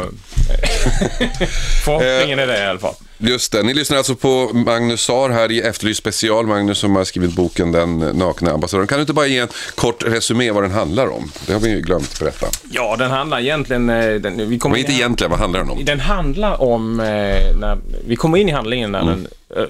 [1.84, 2.94] Förhoppningen är det i alla fall.
[3.18, 6.46] Just det, ni lyssnar alltså på Magnus Sar här i Efterlyst special.
[6.46, 8.86] Magnus som har skrivit boken Den nakna ambassadören.
[8.88, 11.32] Kan du inte bara ge en kort resumé vad den handlar om?
[11.46, 12.46] Det har vi ju glömt berätta.
[12.70, 13.90] Ja, den handlar egentligen...
[13.90, 15.84] eh, Den, vi kommer Men inte in- egentligen, vad handlar den om?
[15.84, 17.06] Den handlar om, eh,
[17.56, 19.64] när, vi kommer in i handlingen när den eh,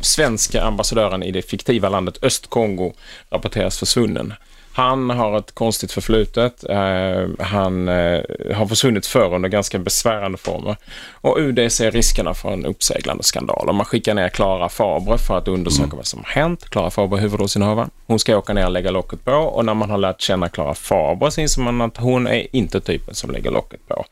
[0.00, 2.92] svenska ambassadören i det fiktiva landet Östkongo
[3.30, 4.34] rapporteras försvunnen.
[4.76, 6.64] Han har ett konstigt förflutet.
[6.64, 8.20] Eh, han eh,
[8.54, 10.76] har försvunnit förr under ganska besvärande former.
[11.12, 13.68] Och UD ser riskerna för en uppseglande skandal.
[13.68, 16.70] Och man skickar ner Klara Fabre för att undersöka vad som har hänt.
[16.70, 17.90] Klara Fabre är huvudrollsinnehavaren.
[18.06, 19.32] Hon ska åka ner och lägga locket på.
[19.32, 22.80] Och när man har lärt känna Klara Fabre så inser man att hon är inte
[22.80, 24.04] typen som lägger locket på.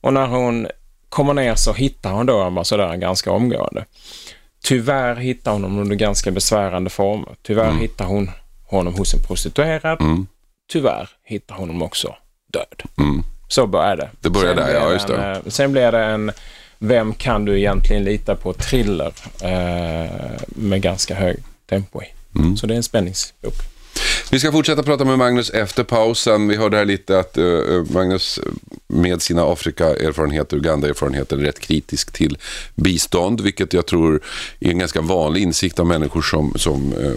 [0.00, 0.66] Och när hon
[1.08, 3.84] kommer ner så hittar hon då ambassadören ganska omgående.
[4.64, 7.28] Tyvärr hittar hon honom under ganska besvärande former.
[7.42, 8.30] Tyvärr hittar hon
[8.68, 9.98] honom hos en prostituerad.
[10.72, 12.14] Tyvärr hittar hon honom också
[12.52, 12.82] död.
[12.98, 13.22] Mm.
[13.48, 14.10] Så börjar det.
[14.20, 15.16] Det börjar Sen där, ja, just det.
[15.16, 16.32] En, eh, sen blir det en
[16.78, 18.52] Vem kan du egentligen lita på?
[18.52, 22.06] Thriller eh, med ganska hög tempo i.
[22.38, 22.56] Mm.
[22.56, 23.54] Så det är en spänningsbok.
[24.30, 26.48] Vi ska fortsätta prata med Magnus efter pausen.
[26.48, 28.52] Vi hörde här lite att uh, Magnus eh,
[28.86, 32.38] med sina Afrika-erfarenheter, Uganda-erfarenheter rätt kritisk till
[32.74, 34.20] bistånd, vilket jag tror
[34.60, 37.12] är en ganska vanlig insikt av människor som, som uh,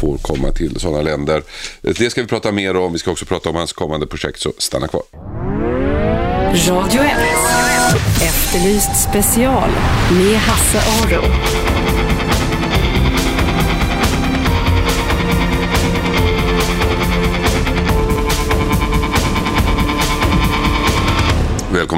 [0.00, 1.42] får komma till sådana länder.
[1.80, 2.92] Det ska vi prata mer om.
[2.92, 5.02] Vi ska också prata om hans kommande projekt, så stanna kvar.
[6.68, 7.10] Radio 1.
[8.22, 9.70] Efterlyst special
[10.10, 11.22] med Hasse Aro.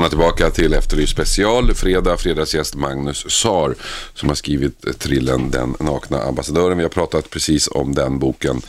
[0.03, 1.75] Välkomna tillbaka till Efterlyst special.
[1.75, 3.75] Fredag, fredagsgäst Magnus Sar
[4.15, 6.77] som har skrivit trillen Den nakna ambassadören.
[6.77, 8.61] Vi har pratat precis om den boken.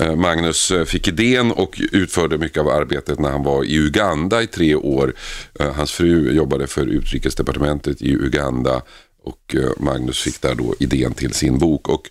[0.00, 4.42] Eh, Magnus eh, fick idén och utförde mycket av arbetet när han var i Uganda
[4.42, 5.14] i tre år.
[5.60, 8.82] Eh, hans fru jobbade för utrikesdepartementet i Uganda
[9.24, 11.88] och Magnus fick där då idén till sin bok.
[11.88, 12.10] Och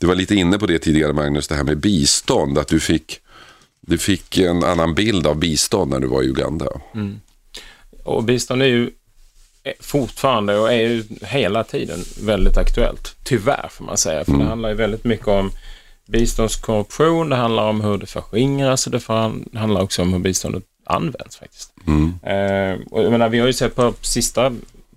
[0.00, 2.58] du var lite inne på det tidigare Magnus, det här med bistånd.
[2.58, 3.20] Att du fick,
[3.80, 6.66] du fick en annan bild av bistånd när du var i Uganda.
[6.94, 7.20] Mm.
[8.04, 8.90] Och bistånd är ju
[9.80, 13.16] fortfarande och är ju hela tiden väldigt aktuellt.
[13.24, 14.24] Tyvärr får man säga.
[14.24, 14.42] För mm.
[14.42, 15.50] det handlar ju väldigt mycket om
[16.06, 17.28] biståndskorruption.
[17.28, 19.06] Det handlar om hur det förskingras och det
[19.58, 21.72] handlar också om hur biståndet används faktiskt.
[21.86, 22.18] Mm.
[22.22, 24.52] Eh, och jag menar, vi har ju sett på sista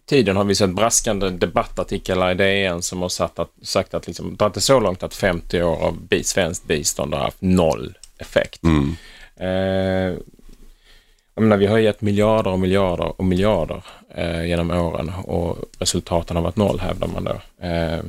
[0.06, 4.36] tiden har vi sett braskande debattartiklar i DN som har sagt att, sagt att liksom,
[4.36, 8.64] det är så långt att 50 år av svenskt bistånd har haft noll effekt.
[8.64, 8.96] Mm.
[9.36, 10.18] Eh,
[11.38, 13.84] jag menar, vi har gett miljarder och miljarder och miljarder
[14.16, 17.66] eh, genom åren och resultaten har varit noll hävdar man då.
[17.68, 18.00] Eh,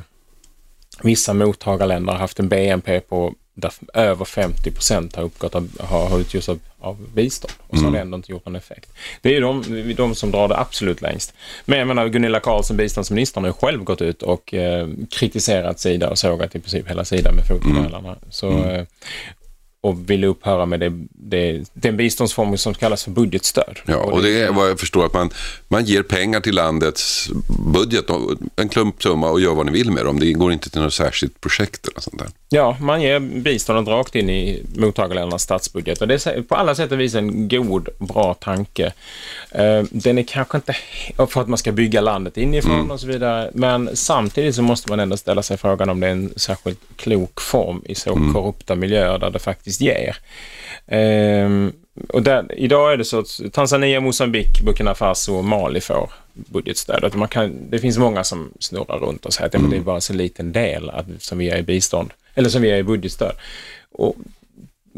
[1.02, 6.20] vissa mottagarländer har haft en BNP på där över 50 procent har uppgått av, har
[6.20, 7.84] utgjorts av, av bistånd och så mm.
[7.84, 8.92] har det ändå inte gjort någon effekt.
[9.22, 11.34] Det är ju de, de som drar det absolut längst.
[11.64, 16.10] Men jag menar Gunilla Carlsson, biståndsministern, har ju själv gått ut och eh, kritiserat Sida
[16.10, 18.08] och sågat i princip hela Sida med fotknölarna.
[18.08, 18.18] Mm.
[18.30, 18.86] Så, mm.
[19.80, 23.78] Och ville upphöra med det, det, den biståndsform som kallas för budgetstöd.
[23.86, 25.30] Ja, och det är vad jag förstår att man,
[25.68, 27.30] man ger pengar till landets
[27.72, 28.06] budget,
[28.56, 30.20] en klumpsumma och gör vad ni vill med dem.
[30.20, 32.28] Det går inte till något särskilt projekt eller sånt där.
[32.48, 36.92] Ja, man ger biståndet rakt in i mottagarländernas statsbudget och det är på alla sätt
[36.92, 38.92] och vis en god, bra tanke.
[39.50, 40.76] Eh, den är kanske inte
[41.28, 42.90] för att man ska bygga landet inifrån mm.
[42.90, 46.12] och så vidare, men samtidigt så måste man ändå ställa sig frågan om det är
[46.12, 48.34] en särskilt klok form i så mm.
[48.34, 50.16] korrupta miljöer där det faktiskt ger.
[50.86, 51.72] Um,
[52.08, 57.14] och där, idag är det så att Tanzania, Mosambik, Burkina Faso och Mali får budgetstöd.
[57.14, 59.70] Man kan, det finns många som snurrar runt och säger att mm.
[59.70, 62.70] det är bara så liten del att, som vi är i bistånd, eller som vi
[62.70, 63.32] är i budgetstöd.
[63.92, 64.16] Och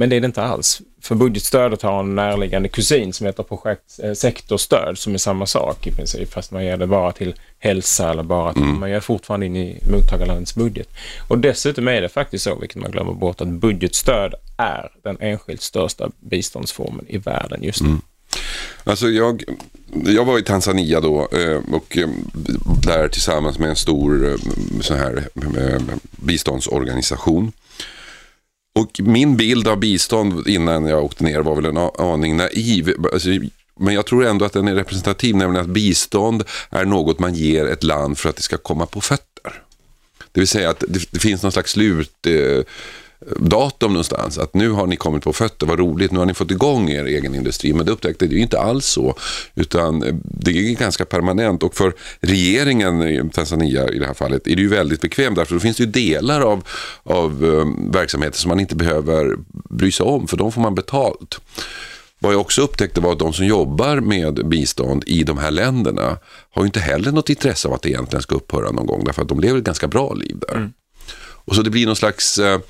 [0.00, 0.82] men det är det inte alls.
[1.02, 5.86] För budgetstödet har en närliggande kusin som heter projekt eh, sektorstöd som är samma sak
[5.86, 8.80] i princip fast man ger det bara till hälsa eller bara till, mm.
[8.80, 10.88] man ger fortfarande in i mottagarlandets budget.
[11.28, 15.62] Och dessutom är det faktiskt så, vilket man glömmer bort, att budgetstöd är den enskilt
[15.62, 17.88] största biståndsformen i världen just nu.
[17.88, 18.00] Mm.
[18.84, 19.44] Alltså jag,
[20.06, 22.08] jag var i Tanzania då eh, och eh,
[22.86, 24.38] där tillsammans med en stor
[24.82, 25.24] sån här
[26.10, 27.52] biståndsorganisation.
[28.74, 32.94] Och min bild av bistånd innan jag åkte ner var väl en aning naiv.
[33.12, 33.28] Alltså,
[33.78, 37.66] men jag tror ändå att den är representativ, nämligen att bistånd är något man ger
[37.66, 39.62] ett land för att det ska komma på fötter.
[40.32, 42.26] Det vill säga att det, det finns någon slags slut...
[42.26, 42.64] Eh,
[43.36, 44.38] datum någonstans.
[44.38, 47.04] Att nu har ni kommit på fötter, vad roligt, nu har ni fått igång er
[47.04, 47.72] egen industri.
[47.72, 49.14] Men det upptäckte det är inte alls så.
[49.54, 54.46] Utan eh, det är ganska permanent och för regeringen i Tanzania i det här fallet
[54.46, 55.36] är det ju väldigt bekvämt.
[55.36, 56.68] Därför då finns det ju delar av,
[57.02, 59.36] av um, verksamheter som man inte behöver
[59.70, 61.40] bry sig om för de får man betalt.
[62.18, 66.18] Vad jag också upptäckte var att de som jobbar med bistånd i de här länderna
[66.50, 69.22] har ju inte heller något intresse av att det egentligen ska upphöra någon gång därför
[69.22, 70.56] att de lever ett ganska bra liv där.
[70.56, 70.72] Mm.
[71.44, 72.60] Och så det blir någon slags eh,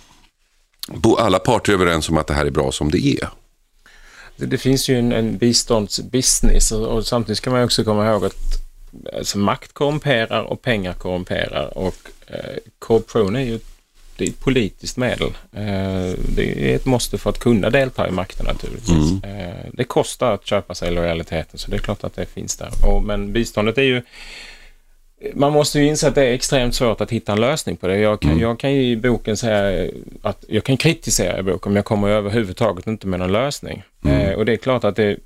[1.19, 3.29] alla parter är överens om att det här är bra som det är.
[4.37, 8.25] Det, det finns ju en, en biståndsbusiness och, och, samtidigt ska man också komma ihåg
[8.25, 8.37] att
[9.17, 13.59] alltså, makt korrumperar och pengar korrumperar och eh, korruption är ju
[14.21, 15.29] det är ett politiskt medel.
[15.53, 19.25] Eh, det är ett måste för att kunna delta i makten naturligtvis.
[19.25, 19.49] Mm.
[19.49, 22.71] Eh, det kostar att köpa sig lojaliteten så det är klart att det finns där.
[22.87, 24.03] Och, men biståndet är ju
[25.35, 27.99] man måste ju inse att det är extremt svårt att hitta en lösning på det.
[27.99, 28.43] Jag kan, mm.
[28.43, 29.91] jag kan ju i boken säga
[30.23, 33.83] att jag kan kritisera i boken men jag kommer överhuvudtaget inte med någon lösning.
[34.05, 34.21] Mm.
[34.21, 35.17] Eh, och det är klart att det,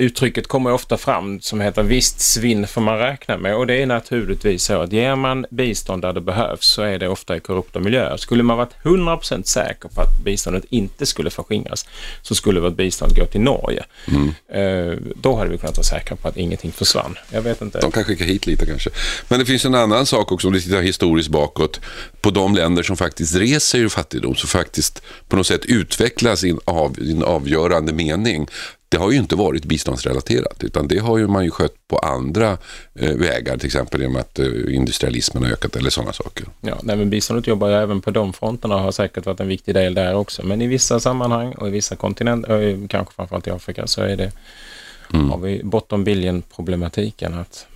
[0.00, 3.86] uttrycket kommer ofta fram som heter visst svinn får man räkna med och det är
[3.86, 7.80] naturligtvis så att ger man bistånd där det behövs så är det ofta i korrupta
[7.80, 8.16] miljöer.
[8.16, 11.86] Skulle man varit 100% säker på att biståndet inte skulle förskingras
[12.22, 13.84] så skulle vårt bistånd gå till Norge.
[14.06, 14.28] Mm.
[14.48, 17.18] Eh, då hade vi kunnat vara säkra på att ingenting försvann.
[17.30, 17.80] Jag vet inte.
[17.80, 18.90] De kan skicka hit lite kanske.
[19.28, 21.80] Men det finns en annan sak också om du tittar historiskt bakåt
[22.20, 26.50] på de länder som faktiskt reser ur fattigdom, som faktiskt på något sätt utvecklas i
[26.50, 28.48] en, av, avgörande mening
[28.90, 32.58] det har ju inte varit biståndsrelaterat utan det har ju man ju skött på andra
[32.94, 36.46] eh, vägar, till exempel genom att eh, industrialismen har ökat eller sådana saker.
[36.60, 39.48] Ja, nej, men biståndet jobbar ju även på de fronterna och har säkert varit en
[39.48, 40.46] viktig del där också.
[40.46, 44.32] Men i vissa sammanhang och i vissa kontinenter, kanske framförallt i Afrika, så är det,
[45.12, 45.30] mm.
[45.30, 47.66] har vi bottom billion problematiken att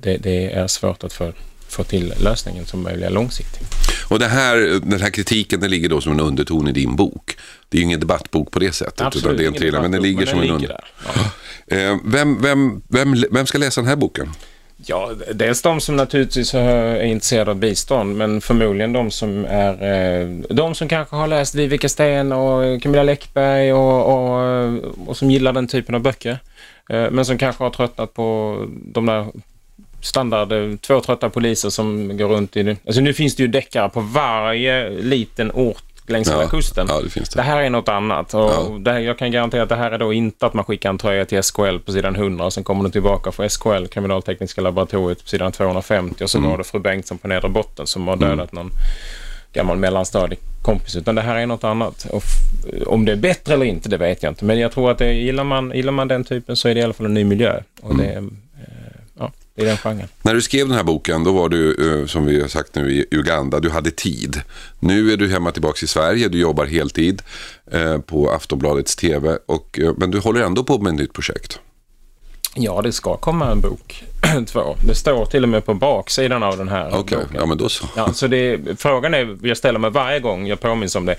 [0.00, 1.32] det, det är svårt att få,
[1.76, 3.74] få till lösningen som möjliga långsiktigt.
[4.08, 7.36] Och det här, den här kritiken den ligger då som en underton i din bok.
[7.68, 9.00] Det är ju ingen debattbok på det sättet.
[9.00, 10.80] Absolut, utan det är en thriller, men den ligger som en under...
[11.06, 11.22] Ja.
[12.04, 14.28] Vem, vem, vem, vem ska läsa den här boken?
[14.84, 20.28] Ja, dels de som naturligtvis är intresserade av bistånd men förmodligen de som är eh,
[20.50, 25.52] de som kanske har läst Vivica Sten och Camilla Läckberg och, och, och som gillar
[25.52, 26.38] den typen av böcker.
[26.90, 29.26] Eh, men som kanske har tröttnat på de där
[30.06, 32.76] standard två trötta poliser som går runt i det.
[32.86, 36.86] Alltså nu finns det ju deckare på varje liten ort längs hela kusten.
[36.88, 37.38] Ja, det, finns det.
[37.38, 38.34] det här är något annat.
[38.34, 38.76] Och ja.
[38.80, 40.98] det här, jag kan garantera att det här är då inte att man skickar en
[40.98, 45.22] tröja till SKL på sidan 100 och sen kommer den tillbaka för SKL, Kriminaltekniska laboratoriet,
[45.22, 46.50] på sidan 250 och så mm.
[46.50, 48.64] var det fru Bengtsson på nedre botten som har dödat mm.
[48.64, 48.70] någon
[49.52, 50.96] gammal mellanstadiekompis.
[50.96, 52.06] Utan det här är något annat.
[52.10, 52.22] Och
[52.86, 54.44] om det är bättre eller inte, det vet jag inte.
[54.44, 56.82] Men jag tror att det, gillar, man, gillar man den typen så är det i
[56.82, 57.60] alla fall en ny miljö.
[57.82, 58.06] Och mm.
[58.06, 58.30] det,
[59.56, 60.08] i den genren.
[60.22, 62.92] När du skrev den här boken, då var du, eh, som vi har sagt nu,
[62.92, 63.60] i Uganda.
[63.60, 64.40] Du hade tid.
[64.80, 66.28] Nu är du hemma tillbaka i Sverige.
[66.28, 67.22] Du jobbar heltid
[67.72, 69.38] eh, på Aftonbladets TV.
[69.46, 71.58] Och, eh, men du håller ändå på med ett nytt projekt.
[72.54, 74.04] Ja, det ska komma en bok
[74.46, 74.76] två.
[74.86, 77.38] Det står till och med på baksidan av den här Okej, okay.
[77.38, 77.86] ja men då så.
[77.96, 81.16] Ja, så det, frågan är, jag ställer mig varje gång jag påminns om det,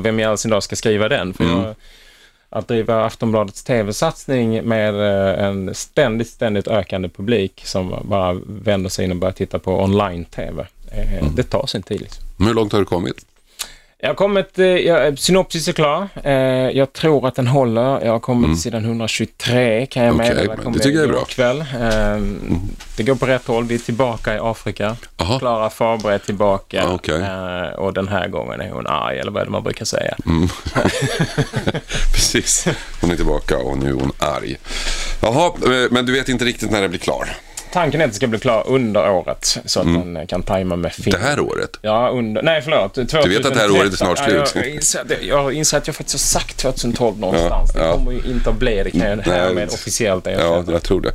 [0.00, 1.34] vem i all sin dag ska skriva den?
[1.34, 1.56] För mm.
[1.56, 1.74] jag,
[2.50, 9.04] att driva Aftonbladets tv-satsning med eh, en ständigt, ständigt ökande publik som bara vänder sig
[9.04, 10.66] in och börjar titta på online-tv.
[10.90, 11.34] Eh, mm.
[11.34, 12.00] Det tar sin tid.
[12.00, 12.24] Liksom.
[12.38, 13.26] Hur långt har du kommit?
[14.02, 16.08] Jag har kommit, eh, ja, synopsis är klar.
[16.24, 16.32] Eh,
[16.78, 18.04] jag tror att den håller.
[18.04, 18.56] Jag har kommit mm.
[18.56, 20.56] sidan 123 kan jag okay, meddela.
[20.56, 21.24] Det tycker jag är bra.
[21.24, 21.60] Kväll.
[21.60, 22.60] Eh, mm.
[22.96, 23.64] Det går på rätt håll.
[23.64, 24.96] Vi är tillbaka i Afrika.
[25.16, 25.38] Aha.
[25.38, 26.84] Klara Fabre är tillbaka.
[26.84, 27.20] Ah, okay.
[27.20, 30.14] Eh, och den här gången är hon arg, eller vad är det man brukar säga?
[30.26, 30.48] Mm.
[32.12, 32.66] Precis.
[33.00, 34.56] Hon är tillbaka och nu är hon arg.
[35.20, 37.28] Jaha, eh, men du vet inte riktigt när det blir klar?
[37.72, 40.12] Tanken är att det ska bli klar under året så att mm.
[40.12, 41.16] man kan tajma med film.
[41.20, 41.78] Det här året?
[41.82, 42.94] Ja, under, nej förlåt.
[42.94, 43.30] 2013.
[43.30, 44.52] Du vet att det här året är snart slut?
[44.54, 47.70] Ja, jag, inser, jag inser att jag faktiskt har sagt 2012 någonstans.
[47.74, 47.86] Ja, ja.
[47.86, 50.64] Det kommer ju inte att bli det kan jag härmed officiellt erkänna.
[50.66, 51.12] Ja, jag tror det.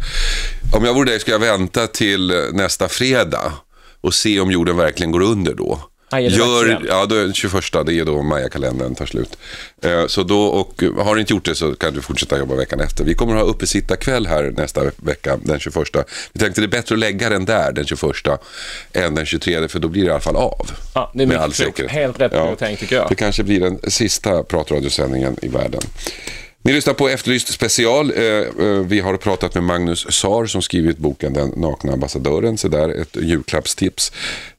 [0.78, 3.54] Om jag vore dig skulle jag vänta till nästa fredag
[4.02, 5.80] och se om jorden verkligen går under då.
[6.12, 7.54] Gör, ja, då, 21,
[7.86, 9.38] det är då Maya-kalendern tar slut.
[9.82, 12.80] Eh, så då, och har du inte gjort det så kan du fortsätta jobba veckan
[12.80, 13.04] efter.
[13.04, 15.78] Vi kommer att ha uppesittarkväll här nästa vecka, den 21.
[16.34, 18.02] Vi tänkte det är bättre att lägga den där, den 21,
[18.94, 20.72] än den 23, för då blir det i alla fall av.
[20.94, 21.92] Ja, det är all säkerhet.
[21.92, 23.10] Helt rätt ja, tänkt tycker jag.
[23.10, 25.82] Det kanske blir den sista pratradiosändningen i världen.
[26.66, 28.12] Ni lyssnar på Efterlyst special.
[28.12, 32.58] Eh, eh, vi har pratat med Magnus Sar som skrivit boken Den nakna ambassadören.
[32.58, 34.12] Så där ett julklappstips.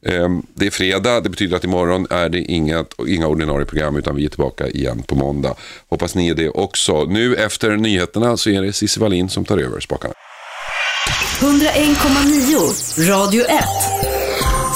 [0.05, 4.15] Ehm, det är fredag, det betyder att imorgon är det inga, inga ordinarie program utan
[4.15, 5.55] vi är tillbaka igen på måndag.
[5.89, 7.03] Hoppas ni är det också.
[7.03, 10.13] Nu efter nyheterna så är det Cissi Wallin som tar över spakarna.
[11.39, 13.49] 101,9 Radio 1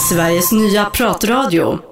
[0.09, 1.79] Sveriges nya pratradio